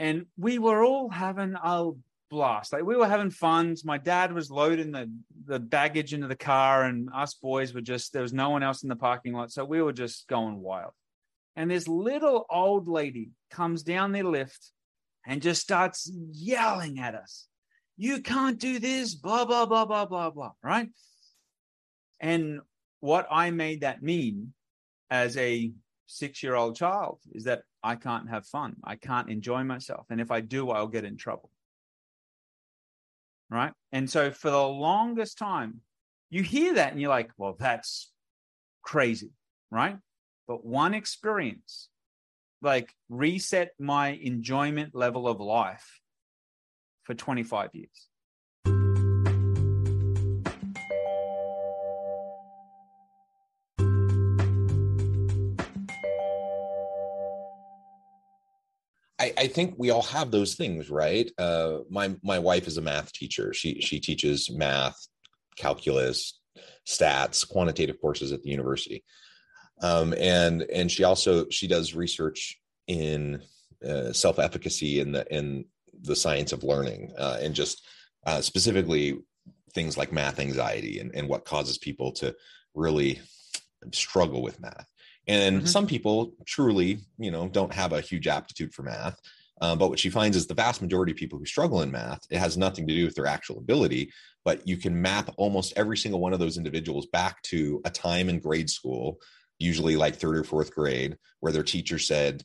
And 0.00 0.26
we 0.36 0.58
were 0.58 0.82
all 0.82 1.08
having 1.08 1.54
a 1.54 1.92
blast. 2.32 2.72
Like 2.72 2.82
we 2.82 2.96
were 2.96 3.06
having 3.06 3.30
fun. 3.30 3.76
My 3.84 3.98
dad 3.98 4.32
was 4.32 4.50
loading 4.50 4.90
the 4.90 5.08
the 5.46 5.60
baggage 5.60 6.12
into 6.12 6.26
the 6.26 6.34
car, 6.34 6.82
and 6.82 7.08
us 7.14 7.34
boys 7.34 7.72
were 7.72 7.80
just 7.80 8.12
there 8.12 8.22
was 8.22 8.32
no 8.32 8.50
one 8.50 8.64
else 8.64 8.82
in 8.82 8.88
the 8.88 8.96
parking 8.96 9.34
lot, 9.34 9.52
so 9.52 9.64
we 9.64 9.80
were 9.80 9.92
just 9.92 10.26
going 10.26 10.60
wild. 10.60 10.94
And 11.54 11.70
this 11.70 11.86
little 11.86 12.44
old 12.50 12.88
lady 12.88 13.30
comes 13.52 13.84
down 13.84 14.10
the 14.10 14.24
lift 14.24 14.72
and 15.24 15.40
just 15.40 15.62
starts 15.62 16.10
yelling 16.32 16.98
at 16.98 17.14
us 17.14 17.46
you 17.96 18.20
can't 18.20 18.58
do 18.58 18.78
this, 18.78 19.14
blah, 19.14 19.44
blah, 19.44 19.66
blah, 19.66 19.84
blah, 19.84 20.06
blah, 20.06 20.30
blah, 20.30 20.52
right? 20.62 20.88
And 22.20 22.60
what 23.00 23.26
I 23.30 23.50
made 23.50 23.82
that 23.82 24.02
mean 24.02 24.52
as 25.10 25.36
a 25.36 25.72
six 26.06 26.42
year 26.42 26.54
old 26.54 26.76
child 26.76 27.20
is 27.32 27.44
that 27.44 27.62
I 27.82 27.96
can't 27.96 28.28
have 28.30 28.46
fun. 28.46 28.76
I 28.82 28.96
can't 28.96 29.30
enjoy 29.30 29.62
myself. 29.64 30.06
And 30.10 30.20
if 30.20 30.30
I 30.30 30.40
do, 30.40 30.70
I'll 30.70 30.88
get 30.88 31.04
in 31.04 31.16
trouble. 31.16 31.50
Right. 33.50 33.72
And 33.92 34.08
so 34.10 34.30
for 34.30 34.50
the 34.50 34.66
longest 34.66 35.38
time, 35.38 35.80
you 36.30 36.42
hear 36.42 36.74
that 36.74 36.92
and 36.92 37.00
you're 37.00 37.10
like, 37.10 37.30
well, 37.36 37.56
that's 37.58 38.10
crazy. 38.82 39.30
Right. 39.70 39.98
But 40.48 40.64
one 40.64 40.94
experience 40.94 41.88
like 42.64 42.92
reset 43.08 43.72
my 43.78 44.08
enjoyment 44.08 44.94
level 44.94 45.28
of 45.28 45.38
life 45.38 46.00
for 47.04 47.14
25 47.14 47.70
years. 47.74 48.08
I, 59.20 59.32
I, 59.38 59.46
think 59.46 59.74
we 59.78 59.90
all 59.90 60.02
have 60.02 60.30
those 60.30 60.54
things, 60.54 60.90
right? 60.90 61.30
Uh, 61.38 61.78
my 61.88 62.14
my 62.22 62.38
wife 62.38 62.66
is 62.66 62.76
a 62.76 62.82
math 62.82 63.12
teacher. 63.12 63.54
She 63.54 63.80
she 63.80 63.98
teaches 63.98 64.50
math 64.50 64.96
calculus, 65.56 66.40
stats, 66.86 67.48
quantitative 67.48 68.00
courses 68.00 68.32
at 68.32 68.42
the 68.42 68.50
university. 68.50 69.02
Um, 69.80 70.14
and 70.18 70.62
and 70.62 70.90
she 70.90 71.04
also 71.04 71.48
she 71.48 71.66
does 71.66 71.94
research 71.94 72.60
in 72.86 73.42
uh, 73.86 74.12
self 74.12 74.38
efficacy 74.38 75.00
in 75.00 75.12
the 75.12 75.26
in 75.34 75.64
the 76.04 76.16
science 76.16 76.52
of 76.52 76.62
learning 76.62 77.12
uh, 77.18 77.38
and 77.40 77.54
just 77.54 77.86
uh, 78.26 78.40
specifically 78.40 79.18
things 79.74 79.96
like 79.96 80.12
math 80.12 80.38
anxiety 80.38 81.00
and, 81.00 81.14
and 81.14 81.28
what 81.28 81.44
causes 81.44 81.78
people 81.78 82.12
to 82.12 82.34
really 82.74 83.20
struggle 83.92 84.42
with 84.42 84.60
math. 84.60 84.88
And 85.26 85.58
mm-hmm. 85.58 85.66
some 85.66 85.86
people 85.86 86.34
truly, 86.46 86.98
you 87.18 87.30
know, 87.30 87.48
don't 87.48 87.72
have 87.74 87.92
a 87.92 88.00
huge 88.00 88.28
aptitude 88.28 88.72
for 88.74 88.82
math. 88.82 89.18
Um, 89.60 89.78
but 89.78 89.88
what 89.88 89.98
she 89.98 90.10
finds 90.10 90.36
is 90.36 90.46
the 90.46 90.54
vast 90.54 90.82
majority 90.82 91.12
of 91.12 91.18
people 91.18 91.38
who 91.38 91.46
struggle 91.46 91.82
in 91.82 91.90
math, 91.90 92.20
it 92.28 92.38
has 92.38 92.56
nothing 92.56 92.86
to 92.86 92.94
do 92.94 93.04
with 93.04 93.14
their 93.14 93.26
actual 93.26 93.58
ability, 93.58 94.10
but 94.44 94.66
you 94.66 94.76
can 94.76 95.00
map 95.00 95.30
almost 95.36 95.72
every 95.76 95.96
single 95.96 96.20
one 96.20 96.32
of 96.32 96.40
those 96.40 96.58
individuals 96.58 97.06
back 97.06 97.40
to 97.42 97.80
a 97.84 97.90
time 97.90 98.28
in 98.28 98.40
grade 98.40 98.68
school, 98.68 99.18
usually 99.58 99.96
like 99.96 100.16
third 100.16 100.36
or 100.36 100.44
fourth 100.44 100.74
grade, 100.74 101.16
where 101.40 101.52
their 101.52 101.62
teacher 101.62 101.98
said, 101.98 102.42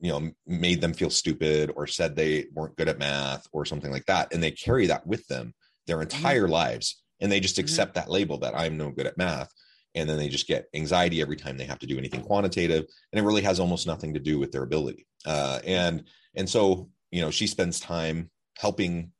you 0.00 0.10
know, 0.10 0.30
made 0.46 0.80
them 0.80 0.92
feel 0.92 1.10
stupid 1.10 1.72
or 1.74 1.86
said 1.86 2.14
they 2.14 2.46
weren't 2.54 2.76
good 2.76 2.88
at 2.88 2.98
math 2.98 3.46
or 3.52 3.64
something 3.64 3.90
like 3.90 4.06
that. 4.06 4.32
And 4.32 4.42
they 4.42 4.50
carry 4.50 4.86
that 4.86 5.06
with 5.06 5.26
them 5.26 5.54
their 5.86 5.96
mm-hmm. 5.96 6.02
entire 6.02 6.44
mm-hmm. 6.44 6.52
lives. 6.52 7.02
And 7.20 7.32
they 7.32 7.40
just 7.40 7.56
mm-hmm. 7.56 7.64
accept 7.64 7.94
mm-hmm. 7.94 8.06
that 8.06 8.12
label 8.12 8.38
that 8.38 8.54
I'm 8.56 8.76
no 8.76 8.90
good 8.90 9.06
at 9.06 9.18
math. 9.18 9.50
And 9.94 10.08
then 10.08 10.18
they 10.18 10.28
just 10.28 10.46
get 10.46 10.68
anxiety 10.74 11.20
every 11.20 11.36
time 11.36 11.56
they 11.56 11.64
have 11.64 11.80
to 11.80 11.86
do 11.86 11.98
anything 11.98 12.22
quantitative. 12.22 12.84
And 13.12 13.18
it 13.20 13.26
really 13.26 13.42
has 13.42 13.58
almost 13.58 13.86
nothing 13.86 14.14
to 14.14 14.20
do 14.20 14.38
with 14.38 14.52
their 14.52 14.62
ability. 14.62 15.06
Uh, 15.26 15.58
and 15.66 16.04
and 16.36 16.48
so, 16.48 16.90
you 17.10 17.20
know, 17.20 17.30
she 17.30 17.46
spends 17.46 17.80
time 17.80 18.30
helping. 18.58 19.12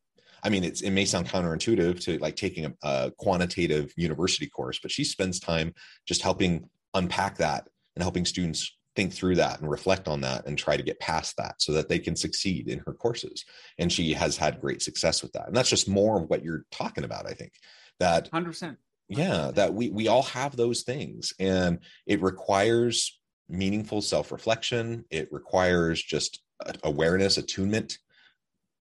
I 0.44 0.50
mean, 0.50 0.62
it's, 0.62 0.82
it 0.82 0.90
may 0.92 1.04
sound 1.04 1.26
counterintuitive 1.26 2.00
to 2.02 2.18
like 2.18 2.36
taking 2.36 2.66
a, 2.66 2.72
a 2.84 3.12
quantitative 3.18 3.92
university 3.96 4.46
course, 4.46 4.78
but 4.80 4.92
she 4.92 5.02
spends 5.02 5.40
time 5.40 5.74
just 6.06 6.22
helping 6.22 6.70
unpack 6.94 7.38
that 7.38 7.66
and 7.96 8.02
helping 8.04 8.24
students 8.24 8.77
think 8.98 9.12
through 9.12 9.36
that 9.36 9.60
and 9.60 9.70
reflect 9.70 10.08
on 10.08 10.22
that 10.22 10.44
and 10.44 10.58
try 10.58 10.76
to 10.76 10.82
get 10.82 10.98
past 10.98 11.36
that 11.36 11.62
so 11.62 11.72
that 11.72 11.88
they 11.88 12.00
can 12.00 12.16
succeed 12.16 12.68
in 12.68 12.80
her 12.80 12.92
courses. 12.92 13.44
And 13.78 13.92
she 13.92 14.12
has 14.12 14.36
had 14.36 14.60
great 14.60 14.82
success 14.82 15.22
with 15.22 15.32
that. 15.34 15.46
And 15.46 15.56
that's 15.56 15.70
just 15.70 15.88
more 15.88 16.20
of 16.20 16.28
what 16.28 16.42
you're 16.42 16.64
talking 16.72 17.04
about, 17.04 17.24
I 17.24 17.32
think. 17.32 17.52
That 18.00 18.28
100%. 18.32 18.76
Yeah, 19.08 19.52
that 19.54 19.72
we 19.72 19.88
we 19.90 20.08
all 20.08 20.24
have 20.24 20.56
those 20.56 20.82
things 20.82 21.32
and 21.38 21.78
it 22.06 22.20
requires 22.20 23.20
meaningful 23.48 24.02
self-reflection. 24.02 25.04
It 25.10 25.28
requires 25.30 26.02
just 26.02 26.42
awareness, 26.82 27.38
attunement 27.38 27.98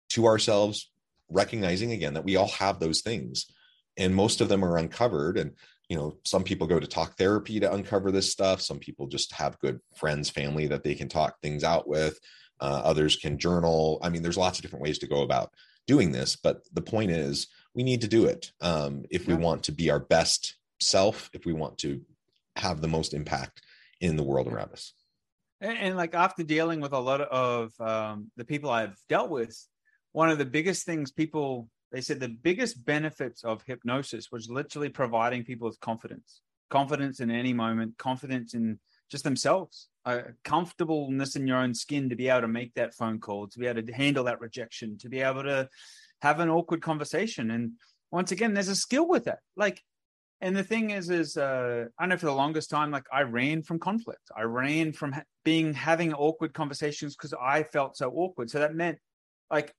to 0.09 0.27
ourselves, 0.27 0.91
recognizing 1.27 1.91
again 1.91 2.13
that 2.13 2.23
we 2.23 2.35
all 2.35 2.49
have 2.49 2.79
those 2.79 3.01
things. 3.01 3.47
And 3.97 4.13
most 4.13 4.41
of 4.41 4.47
them 4.47 4.63
are 4.63 4.77
uncovered. 4.77 5.39
And, 5.39 5.53
you 5.93 5.99
know, 5.99 6.17
some 6.25 6.43
people 6.43 6.65
go 6.65 6.79
to 6.79 6.87
talk 6.87 7.15
therapy 7.17 7.59
to 7.59 7.71
uncover 7.71 8.11
this 8.11 8.31
stuff. 8.31 8.61
Some 8.61 8.79
people 8.79 9.05
just 9.05 9.31
have 9.33 9.59
good 9.59 9.79
friends, 9.95 10.27
family 10.27 10.65
that 10.65 10.83
they 10.83 10.95
can 10.95 11.07
talk 11.07 11.39
things 11.39 11.63
out 11.63 11.87
with. 11.87 12.19
Uh, 12.59 12.81
others 12.83 13.15
can 13.15 13.37
journal. 13.37 13.99
I 14.01 14.09
mean, 14.09 14.23
there's 14.23 14.35
lots 14.35 14.57
of 14.57 14.63
different 14.63 14.81
ways 14.81 14.97
to 14.99 15.07
go 15.07 15.21
about 15.21 15.53
doing 15.85 16.11
this. 16.11 16.35
But 16.35 16.63
the 16.73 16.81
point 16.81 17.11
is, 17.11 17.45
we 17.75 17.83
need 17.83 18.01
to 18.01 18.07
do 18.07 18.25
it 18.25 18.51
um, 18.59 19.05
if 19.11 19.27
we 19.27 19.35
want 19.35 19.61
to 19.65 19.71
be 19.71 19.91
our 19.91 19.99
best 19.99 20.55
self, 20.79 21.29
if 21.31 21.45
we 21.45 21.53
want 21.53 21.77
to 21.79 22.01
have 22.55 22.81
the 22.81 22.87
most 22.87 23.13
impact 23.13 23.61
in 24.01 24.17
the 24.17 24.23
world 24.23 24.47
around 24.47 24.71
us 24.71 24.93
and, 25.61 25.77
and 25.77 25.97
like 25.97 26.15
after 26.15 26.43
dealing 26.43 26.81
with 26.81 26.93
a 26.93 26.99
lot 26.99 27.21
of 27.21 27.71
um, 27.79 28.31
the 28.35 28.45
people 28.45 28.71
I've 28.71 28.97
dealt 29.09 29.29
with, 29.29 29.55
one 30.11 30.31
of 30.31 30.39
the 30.39 30.45
biggest 30.45 30.87
things 30.87 31.11
people 31.11 31.69
they 31.93 32.01
said 32.01 32.19
the 32.19 32.27
biggest 32.27 32.83
benefits 32.83 33.43
of 33.43 33.63
hypnosis 33.63 34.31
was 34.31 34.49
literally 34.49 34.89
providing 34.89 35.43
people 35.43 35.67
with 35.67 35.79
confidence, 35.79 36.41
confidence 36.71 37.19
in 37.19 37.29
any 37.29 37.53
moment, 37.53 37.95
confidence 37.99 38.55
in 38.55 38.79
just 39.11 39.23
themselves, 39.23 39.89
a 40.05 40.23
comfortableness 40.43 41.35
in 41.35 41.45
your 41.45 41.57
own 41.57 41.75
skin 41.75 42.09
to 42.09 42.15
be 42.15 42.29
able 42.29 42.41
to 42.41 42.47
make 42.47 42.73
that 42.73 42.95
phone 42.95 43.19
call, 43.19 43.47
to 43.47 43.59
be 43.59 43.67
able 43.67 43.83
to 43.83 43.93
handle 43.93 44.23
that 44.23 44.41
rejection, 44.41 44.97
to 44.97 45.07
be 45.07 45.21
able 45.21 45.43
to 45.43 45.69
have 46.23 46.39
an 46.39 46.49
awkward 46.49 46.81
conversation. 46.81 47.51
And 47.51 47.73
once 48.11 48.31
again, 48.31 48.55
there's 48.55 48.69
a 48.69 48.75
skill 48.75 49.07
with 49.07 49.25
that. 49.25 49.39
Like 49.55 49.79
and 50.41 50.55
the 50.57 50.63
thing 50.63 50.89
is 50.91 51.09
is 51.09 51.37
uh, 51.37 51.85
i 51.97 52.05
know 52.05 52.17
for 52.17 52.25
the 52.25 52.31
longest 52.31 52.69
time 52.69 52.91
like 52.91 53.05
i 53.11 53.21
ran 53.21 53.63
from 53.63 53.79
conflict 53.79 54.29
i 54.35 54.41
ran 54.41 54.91
from 54.91 55.13
ha- 55.13 55.23
being 55.45 55.73
having 55.73 56.13
awkward 56.13 56.53
conversations 56.53 57.15
because 57.15 57.33
i 57.41 57.63
felt 57.63 57.95
so 57.95 58.11
awkward 58.11 58.49
so 58.49 58.59
that 58.59 58.75
meant 58.75 58.97
like 59.49 59.73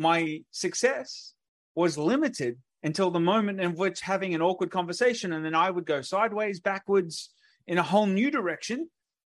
my 0.00 0.42
success 0.50 1.34
was 1.74 1.96
limited 1.96 2.58
until 2.82 3.10
the 3.10 3.20
moment 3.20 3.60
in 3.60 3.74
which 3.74 4.00
having 4.00 4.34
an 4.34 4.42
awkward 4.42 4.70
conversation 4.70 5.32
and 5.32 5.44
then 5.44 5.54
i 5.54 5.70
would 5.70 5.86
go 5.86 6.00
sideways 6.00 6.58
backwards 6.58 7.30
in 7.66 7.78
a 7.78 7.82
whole 7.82 8.06
new 8.06 8.30
direction 8.30 8.88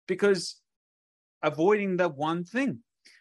because 0.06 0.60
avoiding 1.42 1.96
the 1.96 2.08
one 2.08 2.44
thing. 2.44 2.80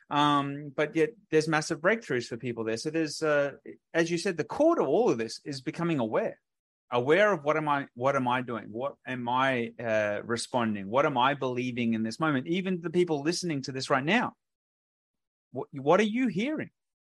Um, 0.10 0.72
but 0.76 0.96
yet 0.96 1.10
there's 1.32 1.48
massive 1.48 1.82
breakthroughs 1.82 2.26
for 2.26 2.38
people 2.38 2.64
there. 2.64 2.78
So 2.78 2.90
there's 2.90 3.22
uh, 3.22 3.52
as 3.94 4.10
you 4.10 4.18
said 4.18 4.38
the 4.38 4.44
core 4.44 4.76
to 4.76 4.84
all 4.84 5.10
of 5.10 5.18
this 5.18 5.42
is 5.44 5.62
becoming 5.62 6.00
aware 6.00 6.40
aware 6.90 7.34
of 7.34 7.44
what 7.44 7.58
am 7.58 7.68
i 7.68 7.86
what 7.96 8.16
am 8.16 8.28
i 8.28 8.42
doing? 8.42 8.68
What 8.72 8.96
am 9.06 9.28
i 9.28 9.74
uh, 9.78 10.22
responding? 10.24 10.90
What 10.90 11.06
am 11.06 11.18
i 11.18 11.34
believing 11.34 11.94
in 11.94 12.04
this 12.04 12.20
moment? 12.20 12.48
Even 12.48 12.80
the 12.82 12.90
people 12.90 13.22
listening 13.22 13.62
to 13.64 13.74
this 13.74 13.90
right 13.90 14.06
now. 14.06 14.34
What, 15.52 15.68
what 15.74 16.00
are 16.00 16.04
you 16.04 16.28
hearing 16.28 16.70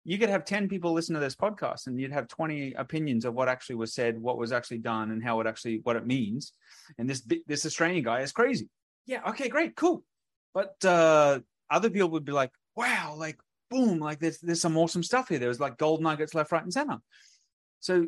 you 0.05 0.19
could 0.19 0.29
have 0.29 0.45
10 0.45 0.69
people 0.69 0.93
listen 0.93 1.15
to 1.15 1.21
this 1.21 1.35
podcast 1.35 1.87
and 1.87 2.01
you'd 2.01 2.13
have 2.13 2.29
20 2.29 2.75
opinions 2.75 3.25
of 3.25 3.35
what 3.35 3.49
actually 3.49 3.77
was 3.77 3.95
said 3.95 4.19
what 4.19 4.39
was 4.39 4.53
actually 4.53 4.79
done 4.79 5.11
and 5.11 5.23
how 5.23 5.41
it 5.41 5.47
actually 5.47 5.81
what 5.83 5.97
it 5.97 6.07
means. 6.07 6.53
And 6.99 7.09
this 7.09 7.27
this 7.47 7.67
australian 7.67 8.05
guy 8.05 8.21
is 8.21 8.33
crazy. 8.33 8.69
Yeah 9.07 9.23
okay 9.31 9.49
great 9.49 9.77
cool. 9.77 10.05
But 10.55 10.83
uh 10.85 11.41
other 11.71 11.91
people 11.91 12.11
would 12.11 12.25
be 12.25 12.33
like 12.33 12.53
wow 12.75 13.15
like 13.17 13.39
boom 13.71 13.99
like 13.99 14.19
there's 14.19 14.39
there's 14.39 14.61
some 14.61 14.77
awesome 14.77 15.03
stuff 15.03 15.29
here. 15.29 15.39
There's 15.39 15.61
like 15.61 15.79
gold 15.79 16.01
nuggets 16.01 16.35
left 16.35 16.53
right 16.53 16.63
and 16.63 16.73
center. 16.73 16.99
So 17.81 18.07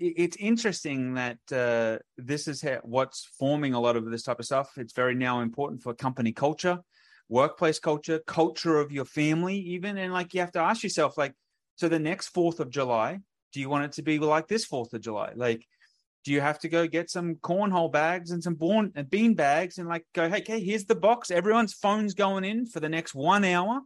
it's 0.00 0.36
interesting 0.36 1.14
that 1.14 1.38
uh, 1.52 2.02
this 2.16 2.48
is 2.48 2.60
how, 2.60 2.80
what's 2.82 3.28
forming 3.38 3.74
a 3.74 3.80
lot 3.80 3.96
of 3.96 4.10
this 4.10 4.24
type 4.24 4.40
of 4.40 4.44
stuff. 4.44 4.72
It's 4.76 4.92
very 4.92 5.14
now 5.14 5.40
important 5.40 5.82
for 5.82 5.94
company 5.94 6.32
culture, 6.32 6.80
workplace 7.28 7.78
culture, 7.78 8.20
culture 8.26 8.78
of 8.78 8.92
your 8.92 9.04
family, 9.04 9.58
even. 9.58 9.98
And 9.98 10.12
like 10.12 10.34
you 10.34 10.40
have 10.40 10.52
to 10.52 10.60
ask 10.60 10.82
yourself, 10.82 11.16
like, 11.18 11.34
so 11.76 11.88
the 11.88 11.98
next 11.98 12.28
Fourth 12.28 12.60
of 12.60 12.70
July, 12.70 13.20
do 13.52 13.60
you 13.60 13.68
want 13.68 13.84
it 13.84 13.92
to 13.92 14.02
be 14.02 14.18
like 14.18 14.48
this 14.48 14.64
Fourth 14.64 14.92
of 14.92 15.00
July? 15.00 15.32
Like, 15.34 15.66
do 16.24 16.32
you 16.32 16.40
have 16.40 16.58
to 16.60 16.68
go 16.68 16.86
get 16.86 17.10
some 17.10 17.34
cornhole 17.36 17.92
bags 17.92 18.30
and 18.30 18.42
some 18.42 18.54
born, 18.54 18.92
uh, 18.96 19.02
bean 19.02 19.34
bags 19.34 19.78
and 19.78 19.88
like 19.88 20.06
go, 20.14 20.28
hey, 20.28 20.38
okay, 20.38 20.60
here's 20.60 20.86
the 20.86 20.94
box. 20.94 21.30
Everyone's 21.30 21.74
phone's 21.74 22.14
going 22.14 22.44
in 22.44 22.66
for 22.66 22.80
the 22.80 22.88
next 22.88 23.14
one 23.14 23.44
hour. 23.44 23.80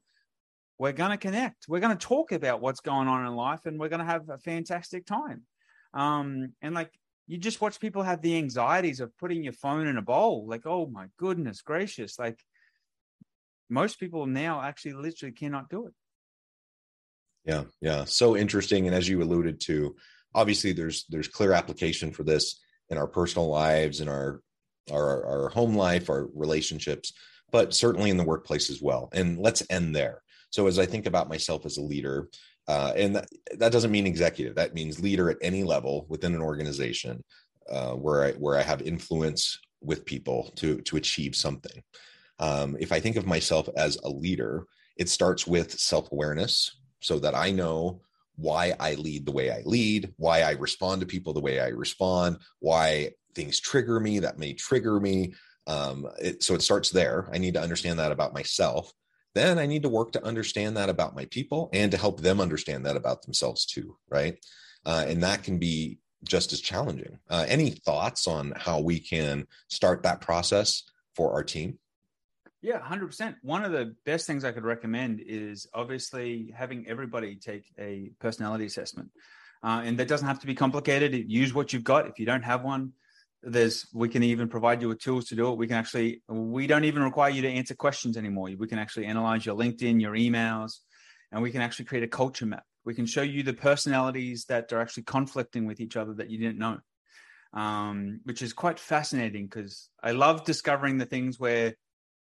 We're 0.78 0.92
going 0.92 1.10
to 1.10 1.16
connect. 1.16 1.66
We're 1.66 1.80
going 1.80 1.96
to 1.96 2.06
talk 2.06 2.30
about 2.30 2.60
what's 2.60 2.80
going 2.80 3.08
on 3.08 3.26
in 3.26 3.34
life 3.34 3.66
and 3.66 3.80
we're 3.80 3.88
going 3.88 3.98
to 3.98 4.06
have 4.06 4.28
a 4.28 4.38
fantastic 4.38 5.04
time 5.04 5.42
um, 5.94 6.52
and 6.62 6.74
like 6.74 6.92
you 7.26 7.38
just 7.38 7.60
watch 7.60 7.80
people 7.80 8.02
have 8.02 8.22
the 8.22 8.36
anxieties 8.36 9.00
of 9.00 9.16
putting 9.18 9.44
your 9.44 9.52
phone 9.52 9.86
in 9.86 9.98
a 9.98 10.02
bowl. 10.02 10.46
Like, 10.46 10.62
oh 10.64 10.86
my 10.86 11.06
goodness 11.18 11.60
gracious. 11.60 12.18
Like 12.18 12.42
most 13.68 14.00
people 14.00 14.26
now 14.26 14.62
actually 14.62 14.94
literally 14.94 15.32
cannot 15.32 15.68
do 15.68 15.86
it. 15.86 15.92
Yeah, 17.44 17.64
yeah. 17.80 18.04
So 18.04 18.36
interesting. 18.36 18.86
And 18.86 18.94
as 18.94 19.08
you 19.08 19.22
alluded 19.22 19.60
to, 19.62 19.96
obviously 20.34 20.72
there's 20.72 21.04
there's 21.08 21.28
clear 21.28 21.52
application 21.52 22.12
for 22.12 22.24
this 22.24 22.60
in 22.90 22.98
our 22.98 23.06
personal 23.06 23.48
lives, 23.48 24.00
in 24.00 24.08
our 24.08 24.40
our 24.90 25.26
our 25.26 25.48
home 25.48 25.74
life, 25.74 26.10
our 26.10 26.28
relationships, 26.34 27.12
but 27.50 27.74
certainly 27.74 28.10
in 28.10 28.16
the 28.16 28.24
workplace 28.24 28.70
as 28.70 28.82
well. 28.82 29.08
And 29.12 29.38
let's 29.38 29.62
end 29.70 29.94
there. 29.94 30.22
So 30.50 30.66
as 30.66 30.78
I 30.78 30.86
think 30.86 31.06
about 31.06 31.28
myself 31.28 31.66
as 31.66 31.76
a 31.76 31.82
leader, 31.82 32.28
uh, 32.68 32.92
and 32.96 33.16
that, 33.16 33.28
that, 33.58 33.72
doesn't 33.72 33.90
mean 33.90 34.06
executive. 34.06 34.54
That 34.54 34.74
means 34.74 35.00
leader 35.00 35.30
at 35.30 35.38
any 35.40 35.62
level 35.62 36.04
within 36.08 36.34
an 36.34 36.42
organization 36.42 37.24
uh, 37.70 37.92
where 37.92 38.24
I 38.24 38.32
where 38.32 38.58
I 38.58 38.62
have 38.62 38.82
influence 38.82 39.58
with 39.80 40.04
people 40.04 40.52
to 40.56 40.80
to 40.82 40.96
achieve 40.96 41.34
something. 41.34 41.82
Um, 42.38 42.76
if 42.78 42.92
I 42.92 43.00
think 43.00 43.16
of 43.16 43.26
myself 43.26 43.68
as 43.76 43.96
a 43.96 44.08
leader, 44.08 44.66
it 44.96 45.08
starts 45.08 45.46
with 45.46 45.78
self 45.78 46.10
awareness, 46.12 46.76
so 47.00 47.18
that 47.20 47.34
I 47.34 47.50
know 47.50 48.02
why 48.36 48.74
I 48.78 48.94
lead 48.94 49.26
the 49.26 49.32
way 49.32 49.50
I 49.50 49.62
lead, 49.64 50.12
why 50.16 50.42
I 50.42 50.52
respond 50.52 51.00
to 51.00 51.06
people 51.06 51.32
the 51.32 51.40
way 51.40 51.60
I 51.60 51.68
respond, 51.68 52.38
why 52.60 53.12
things 53.34 53.58
trigger 53.60 53.98
me 53.98 54.20
that 54.20 54.38
may 54.38 54.54
trigger 54.54 55.00
me. 55.00 55.34
Um, 55.66 56.08
it, 56.20 56.42
so 56.42 56.54
it 56.54 56.62
starts 56.62 56.90
there. 56.90 57.28
I 57.32 57.38
need 57.38 57.54
to 57.54 57.60
understand 57.60 57.98
that 57.98 58.12
about 58.12 58.32
myself 58.32 58.92
then 59.38 59.58
I 59.58 59.66
need 59.66 59.82
to 59.82 59.88
work 59.88 60.12
to 60.12 60.24
understand 60.24 60.76
that 60.76 60.88
about 60.88 61.14
my 61.14 61.26
people 61.26 61.70
and 61.72 61.90
to 61.92 61.96
help 61.96 62.20
them 62.20 62.40
understand 62.40 62.86
that 62.86 62.96
about 62.96 63.22
themselves 63.22 63.66
too, 63.66 63.96
right? 64.10 64.36
Uh, 64.84 65.04
and 65.06 65.22
that 65.22 65.42
can 65.42 65.58
be 65.58 65.98
just 66.24 66.52
as 66.52 66.60
challenging. 66.60 67.18
Uh, 67.28 67.44
any 67.48 67.70
thoughts 67.70 68.26
on 68.26 68.52
how 68.56 68.80
we 68.80 68.98
can 68.98 69.46
start 69.68 70.02
that 70.02 70.20
process 70.20 70.82
for 71.14 71.32
our 71.32 71.44
team? 71.44 71.78
Yeah, 72.60 72.80
100%. 72.80 73.36
One 73.42 73.64
of 73.64 73.70
the 73.72 73.94
best 74.04 74.26
things 74.26 74.44
I 74.44 74.50
could 74.52 74.64
recommend 74.64 75.20
is 75.24 75.68
obviously 75.72 76.52
having 76.56 76.88
everybody 76.88 77.36
take 77.36 77.72
a 77.78 78.10
personality 78.18 78.66
assessment. 78.66 79.10
uh, 79.62 79.82
and 79.84 79.98
that 79.98 80.08
doesn't 80.08 80.26
have 80.26 80.40
to 80.40 80.46
be 80.46 80.54
complicated. 80.54 81.14
Use 81.30 81.52
what 81.52 81.72
you've 81.72 81.84
got. 81.84 82.06
If 82.06 82.18
you 82.18 82.26
don't 82.26 82.44
have 82.44 82.62
one, 82.62 82.92
there's 83.42 83.86
we 83.92 84.08
can 84.08 84.22
even 84.22 84.48
provide 84.48 84.82
you 84.82 84.88
with 84.88 85.00
tools 85.00 85.26
to 85.26 85.36
do 85.36 85.50
it. 85.52 85.58
We 85.58 85.66
can 85.66 85.76
actually 85.76 86.22
we 86.28 86.66
don't 86.66 86.84
even 86.84 87.02
require 87.02 87.30
you 87.30 87.42
to 87.42 87.48
answer 87.48 87.74
questions 87.74 88.16
anymore. 88.16 88.50
We 88.56 88.66
can 88.68 88.78
actually 88.78 89.06
analyze 89.06 89.46
your 89.46 89.56
LinkedIn, 89.56 90.00
your 90.00 90.14
emails, 90.14 90.78
and 91.32 91.42
we 91.42 91.50
can 91.50 91.60
actually 91.60 91.86
create 91.86 92.04
a 92.04 92.08
culture 92.08 92.46
map. 92.46 92.64
We 92.84 92.94
can 92.94 93.06
show 93.06 93.22
you 93.22 93.42
the 93.42 93.52
personalities 93.52 94.46
that 94.46 94.72
are 94.72 94.80
actually 94.80 95.04
conflicting 95.04 95.66
with 95.66 95.80
each 95.80 95.96
other 95.96 96.14
that 96.14 96.30
you 96.30 96.38
didn't 96.38 96.58
know, 96.58 96.78
um, 97.52 98.20
which 98.24 98.42
is 98.42 98.52
quite 98.52 98.78
fascinating 98.78 99.46
because 99.46 99.90
I 100.02 100.12
love 100.12 100.44
discovering 100.44 100.98
the 100.98 101.06
things 101.06 101.38
where 101.38 101.74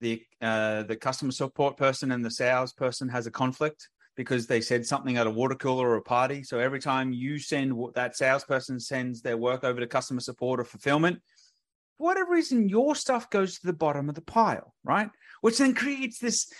the 0.01 0.21
uh, 0.41 0.83
the 0.83 0.95
customer 0.95 1.31
support 1.31 1.77
person 1.77 2.11
and 2.11 2.23
the 2.23 2.31
sales 2.31 2.73
person 2.73 3.07
has 3.09 3.27
a 3.27 3.31
conflict 3.31 3.89
because 4.15 4.47
they 4.47 4.61
said 4.61 4.85
something 4.85 5.17
at 5.17 5.27
a 5.27 5.31
water 5.31 5.55
cooler 5.55 5.89
or 5.89 5.95
a 5.95 6.01
party. 6.01 6.41
So 6.43 6.59
every 6.59 6.79
time 6.79 7.11
you 7.11 7.37
send 7.37 7.73
that 7.95 8.15
salesperson 8.15 8.79
sends 8.79 9.21
their 9.21 9.37
work 9.37 9.63
over 9.63 9.79
to 9.79 9.87
customer 9.87 10.21
support 10.21 10.59
or 10.59 10.63
fulfillment, 10.63 11.21
for 11.97 12.05
whatever 12.05 12.31
reason, 12.31 12.69
your 12.69 12.95
stuff 12.95 13.29
goes 13.29 13.59
to 13.59 13.67
the 13.67 13.73
bottom 13.73 14.09
of 14.09 14.15
the 14.15 14.21
pile, 14.21 14.73
right? 14.83 15.09
Which 15.41 15.57
then 15.57 15.73
creates 15.73 16.19
this 16.19 16.51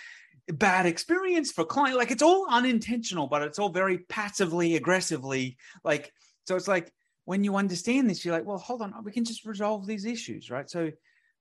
bad 0.48 0.86
experience 0.86 1.50
for 1.52 1.64
client. 1.64 1.96
Like 1.96 2.10
it's 2.10 2.22
all 2.22 2.46
unintentional, 2.50 3.26
but 3.26 3.42
it's 3.42 3.58
all 3.58 3.70
very 3.70 3.98
passively, 3.98 4.76
aggressively. 4.76 5.56
Like, 5.84 6.12
so 6.46 6.56
it's 6.56 6.68
like 6.68 6.92
when 7.24 7.42
you 7.42 7.56
understand 7.56 8.08
this, 8.08 8.24
you're 8.24 8.34
like, 8.34 8.46
well, 8.46 8.58
hold 8.58 8.82
on, 8.82 8.94
we 9.04 9.12
can 9.12 9.24
just 9.24 9.44
resolve 9.44 9.86
these 9.86 10.04
issues, 10.04 10.50
right? 10.50 10.68
So, 10.70 10.90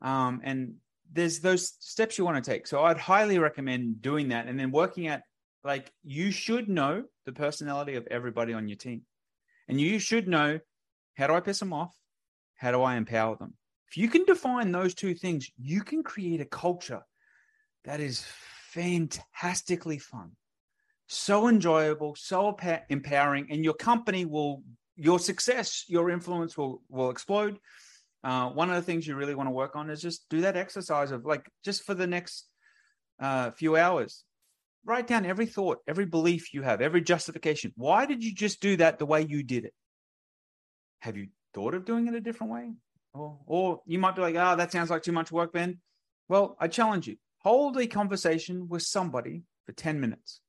um, 0.02 0.42
and 0.44 0.76
there's 1.12 1.40
those 1.40 1.74
steps 1.80 2.18
you 2.18 2.26
want 2.26 2.44
to 2.44 2.52
take. 2.52 2.68
So 2.68 2.84
I'd 2.84 2.98
highly 2.98 3.40
recommend 3.40 4.02
doing 4.02 4.30
that 4.30 4.48
and 4.48 4.60
then 4.60 4.72
working 4.72 5.08
at 5.08 5.24
like 5.64 5.92
you 6.04 6.32
should 6.32 6.70
know 6.70 7.04
the 7.26 7.32
personality 7.32 7.96
of 7.96 8.08
everybody 8.12 8.54
on 8.54 8.68
your 8.68 8.78
team. 8.78 9.02
And 9.68 9.82
you 9.82 9.98
should 10.00 10.28
know 10.28 10.60
how 11.16 11.28
do 11.28 11.34
I 11.34 11.40
piss 11.40 11.60
them 11.60 11.74
off? 11.74 11.96
How 12.56 12.72
do 12.72 12.82
I 12.82 12.96
empower 12.96 13.36
them? 13.36 13.56
If 13.90 13.98
you 13.98 14.10
can 14.10 14.26
define 14.26 14.72
those 14.72 14.94
two 14.94 15.14
things, 15.14 15.50
you 15.58 15.82
can 15.82 16.04
create 16.04 16.42
a 16.42 16.46
culture 16.46 17.02
that 17.86 18.00
is 18.00 18.26
fantastically 18.72 20.00
fun, 20.00 20.32
so 21.08 21.48
enjoyable, 21.48 22.16
so 22.16 22.58
empowering, 22.90 23.48
and 23.50 23.64
your 23.64 23.74
company 23.74 24.26
will, 24.26 24.64
your 24.96 25.20
success, 25.20 25.86
your 25.88 26.10
influence 26.10 26.58
will 26.58 26.82
will 26.90 27.10
explode. 27.10 27.58
Uh, 28.26 28.50
one 28.50 28.70
of 28.70 28.76
the 28.76 28.82
things 28.82 29.06
you 29.06 29.16
really 29.16 29.36
want 29.36 29.48
to 29.48 29.52
work 29.52 29.76
on 29.76 29.92
is 29.92 30.02
just 30.02 30.28
do 30.30 30.42
that 30.42 30.58
exercise 30.58 31.12
of 31.12 31.26
like 31.26 31.48
just 31.64 31.84
for 31.84 31.94
the 31.94 32.08
next 32.08 32.48
uh, 33.20 33.52
few 33.52 33.78
hours, 33.78 34.24
write 34.84 35.06
down 35.06 35.28
every 35.28 35.46
thought, 35.46 35.78
every 35.88 36.06
belief 36.06 36.52
you 36.52 36.64
have, 36.64 36.82
every 36.82 37.02
justification. 37.02 37.72
Why 37.76 38.08
did 38.08 38.24
you 38.24 38.34
just 38.34 38.62
do 38.62 38.78
that 38.78 38.98
the 38.98 39.06
way 39.06 39.22
you 39.22 39.44
did 39.44 39.66
it? 39.66 39.74
Have 41.02 41.18
you 41.18 41.28
thought 41.54 41.76
of 41.76 41.86
doing 41.86 42.08
it 42.08 42.16
a 42.16 42.20
different 42.20 42.52
way? 42.52 42.74
Or, 43.14 43.38
or 43.46 43.82
you 43.86 44.00
might 44.00 44.16
be 44.16 44.24
like, 44.24 44.36
oh, 44.36 44.56
that 44.56 44.72
sounds 44.72 44.90
like 44.90 45.04
too 45.04 45.12
much 45.12 45.32
work, 45.32 45.54
Ben. 45.54 45.80
Well, 46.28 46.58
I 46.60 46.68
challenge 46.68 47.08
you 47.08 47.18
hold 47.46 47.78
a 47.78 47.86
conversation 47.86 48.68
with 48.68 48.82
somebody 48.82 49.44
for 49.68 49.72
10 49.72 50.00
minutes. 50.00 50.42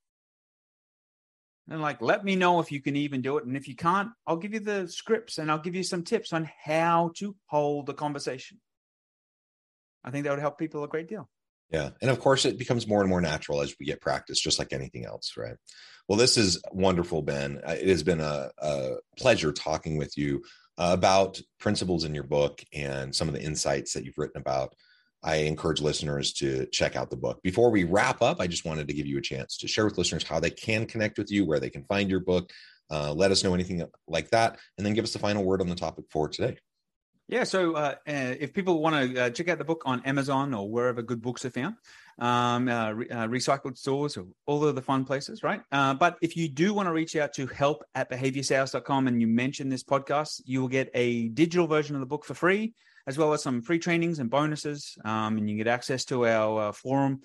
And 1.68 1.82
like, 1.82 2.00
let 2.00 2.24
me 2.24 2.36
know 2.36 2.60
if 2.60 2.70
you 2.70 2.80
can 2.80 2.94
even 2.96 3.22
do 3.22 3.38
it. 3.38 3.44
And 3.44 3.56
if 3.56 3.66
you 3.66 3.74
can't, 3.74 4.10
I'll 4.26 4.36
give 4.36 4.54
you 4.54 4.60
the 4.60 4.86
scripts 4.88 5.38
and 5.38 5.50
I'll 5.50 5.58
give 5.58 5.74
you 5.74 5.82
some 5.82 6.04
tips 6.04 6.32
on 6.32 6.48
how 6.64 7.10
to 7.16 7.34
hold 7.46 7.86
the 7.86 7.94
conversation. 7.94 8.60
I 10.04 10.10
think 10.10 10.24
that 10.24 10.30
would 10.30 10.38
help 10.38 10.58
people 10.58 10.84
a 10.84 10.88
great 10.88 11.08
deal. 11.08 11.28
Yeah. 11.70 11.90
And 12.00 12.10
of 12.10 12.20
course, 12.20 12.44
it 12.44 12.58
becomes 12.58 12.86
more 12.86 13.00
and 13.00 13.10
more 13.10 13.20
natural 13.20 13.60
as 13.60 13.74
we 13.80 13.86
get 13.86 14.00
practice, 14.00 14.40
just 14.40 14.60
like 14.60 14.72
anything 14.72 15.04
else, 15.04 15.32
right? 15.36 15.56
Well, 16.06 16.18
this 16.18 16.36
is 16.36 16.62
wonderful, 16.70 17.22
Ben. 17.22 17.60
It 17.66 17.88
has 17.88 18.04
been 18.04 18.20
a, 18.20 18.50
a 18.58 18.94
pleasure 19.18 19.52
talking 19.52 19.96
with 19.96 20.16
you 20.16 20.44
about 20.78 21.40
principles 21.58 22.04
in 22.04 22.14
your 22.14 22.22
book 22.22 22.62
and 22.72 23.12
some 23.14 23.26
of 23.26 23.34
the 23.34 23.42
insights 23.42 23.94
that 23.94 24.04
you've 24.04 24.18
written 24.18 24.40
about. 24.40 24.74
I 25.26 25.38
encourage 25.38 25.80
listeners 25.80 26.32
to 26.34 26.66
check 26.66 26.94
out 26.94 27.10
the 27.10 27.16
book. 27.16 27.42
Before 27.42 27.68
we 27.68 27.82
wrap 27.82 28.22
up, 28.22 28.40
I 28.40 28.46
just 28.46 28.64
wanted 28.64 28.86
to 28.86 28.94
give 28.94 29.06
you 29.06 29.18
a 29.18 29.20
chance 29.20 29.56
to 29.58 29.66
share 29.66 29.84
with 29.84 29.98
listeners 29.98 30.22
how 30.22 30.38
they 30.38 30.50
can 30.50 30.86
connect 30.86 31.18
with 31.18 31.32
you, 31.32 31.44
where 31.44 31.58
they 31.58 31.68
can 31.68 31.82
find 31.82 32.08
your 32.08 32.20
book. 32.20 32.52
Uh, 32.92 33.12
let 33.12 33.32
us 33.32 33.42
know 33.42 33.52
anything 33.52 33.84
like 34.06 34.30
that, 34.30 34.60
and 34.78 34.86
then 34.86 34.94
give 34.94 35.02
us 35.02 35.12
the 35.12 35.18
final 35.18 35.42
word 35.42 35.60
on 35.60 35.68
the 35.68 35.74
topic 35.74 36.04
for 36.10 36.28
today. 36.28 36.56
Yeah, 37.28 37.42
so 37.42 37.74
uh, 37.74 37.96
uh, 38.06 38.34
if 38.38 38.54
people 38.54 38.80
want 38.80 39.14
to 39.14 39.24
uh, 39.24 39.30
check 39.30 39.48
out 39.48 39.58
the 39.58 39.64
book 39.64 39.82
on 39.84 40.00
Amazon 40.04 40.54
or 40.54 40.70
wherever 40.70 41.02
good 41.02 41.20
books 41.20 41.44
are 41.44 41.50
found, 41.50 41.74
um, 42.18 42.68
uh, 42.68 42.92
re- 42.92 43.08
uh, 43.08 43.26
recycled 43.28 43.76
stores 43.76 44.16
or 44.16 44.26
all 44.46 44.64
of 44.64 44.74
the 44.74 44.82
fun 44.82 45.04
places, 45.04 45.42
right? 45.42 45.60
Uh, 45.70 45.94
but 45.94 46.16
if 46.22 46.36
you 46.36 46.48
do 46.48 46.72
want 46.72 46.86
to 46.86 46.92
reach 46.92 47.16
out 47.16 47.32
to 47.34 47.46
help 47.46 47.84
at 47.94 48.10
behaviorsales.com 48.10 49.08
and 49.08 49.20
you 49.20 49.26
mention 49.26 49.68
this 49.68 49.84
podcast, 49.84 50.40
you 50.44 50.60
will 50.60 50.68
get 50.68 50.90
a 50.94 51.28
digital 51.28 51.66
version 51.66 51.94
of 51.94 52.00
the 52.00 52.06
book 52.06 52.24
for 52.24 52.34
free, 52.34 52.74
as 53.06 53.18
well 53.18 53.32
as 53.32 53.42
some 53.42 53.60
free 53.60 53.78
trainings 53.78 54.18
and 54.18 54.30
bonuses. 54.30 54.96
Um, 55.04 55.38
and 55.38 55.48
you 55.48 55.56
get 55.56 55.66
access 55.66 56.04
to 56.06 56.26
our 56.26 56.72
forum 56.72 57.20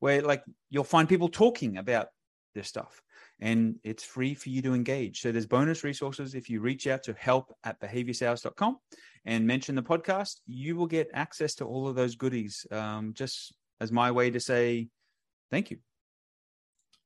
where 0.00 0.22
like 0.22 0.42
you'll 0.70 0.84
find 0.84 1.08
people 1.08 1.28
talking 1.28 1.78
about 1.78 2.08
this 2.54 2.68
stuff 2.68 3.00
and 3.40 3.76
it's 3.82 4.04
free 4.04 4.34
for 4.34 4.48
you 4.48 4.62
to 4.62 4.74
engage. 4.74 5.20
So 5.20 5.32
there's 5.32 5.46
bonus 5.46 5.84
resources 5.84 6.34
if 6.34 6.48
you 6.48 6.60
reach 6.60 6.86
out 6.86 7.02
to 7.04 7.14
help 7.14 7.54
at 7.64 7.80
behaviorsales.com 7.80 8.78
and 9.24 9.46
mention 9.46 9.74
the 9.74 9.82
podcast, 9.82 10.40
you 10.46 10.76
will 10.76 10.86
get 10.86 11.10
access 11.14 11.54
to 11.56 11.64
all 11.64 11.88
of 11.88 11.96
those 11.96 12.14
goodies. 12.14 12.66
Um, 12.70 13.12
just 13.14 13.52
as 13.80 13.92
my 13.92 14.10
way 14.10 14.30
to 14.30 14.40
say 14.40 14.88
thank 15.50 15.70
you. 15.70 15.78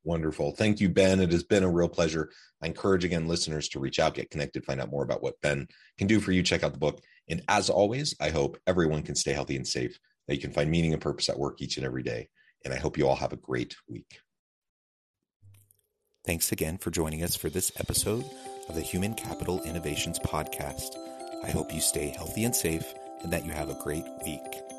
Wonderful. 0.04 0.52
Thank 0.52 0.80
you, 0.80 0.88
Ben. 0.88 1.20
It 1.20 1.32
has 1.32 1.42
been 1.42 1.64
a 1.64 1.70
real 1.70 1.88
pleasure. 1.88 2.30
I 2.62 2.66
encourage 2.66 3.04
again 3.04 3.28
listeners 3.28 3.68
to 3.70 3.80
reach 3.80 3.98
out, 3.98 4.14
get 4.14 4.30
connected, 4.30 4.64
find 4.64 4.80
out 4.80 4.90
more 4.90 5.02
about 5.02 5.22
what 5.22 5.40
Ben 5.42 5.68
can 5.98 6.06
do 6.06 6.20
for 6.20 6.32
you. 6.32 6.42
Check 6.42 6.62
out 6.62 6.72
the 6.72 6.78
book. 6.78 7.02
And 7.28 7.42
as 7.48 7.68
always, 7.68 8.14
I 8.20 8.30
hope 8.30 8.58
everyone 8.66 9.02
can 9.02 9.14
stay 9.14 9.32
healthy 9.32 9.56
and 9.56 9.66
safe, 9.66 9.98
that 10.26 10.34
you 10.34 10.40
can 10.40 10.52
find 10.52 10.70
meaning 10.70 10.92
and 10.92 11.02
purpose 11.02 11.28
at 11.28 11.38
work 11.38 11.60
each 11.60 11.76
and 11.76 11.84
every 11.84 12.02
day. 12.02 12.28
And 12.64 12.72
I 12.72 12.78
hope 12.78 12.96
you 12.96 13.06
all 13.06 13.16
have 13.16 13.32
a 13.32 13.36
great 13.36 13.76
week. 13.88 14.20
Thanks 16.24 16.52
again 16.52 16.78
for 16.78 16.90
joining 16.90 17.22
us 17.22 17.36
for 17.36 17.50
this 17.50 17.72
episode 17.76 18.24
of 18.68 18.74
the 18.74 18.82
Human 18.82 19.14
Capital 19.14 19.62
Innovations 19.62 20.18
Podcast. 20.18 20.96
I 21.44 21.50
hope 21.50 21.72
you 21.72 21.80
stay 21.80 22.08
healthy 22.08 22.44
and 22.44 22.54
safe 22.54 22.94
and 23.22 23.32
that 23.32 23.44
you 23.44 23.52
have 23.52 23.70
a 23.70 23.78
great 23.82 24.04
week. 24.24 24.77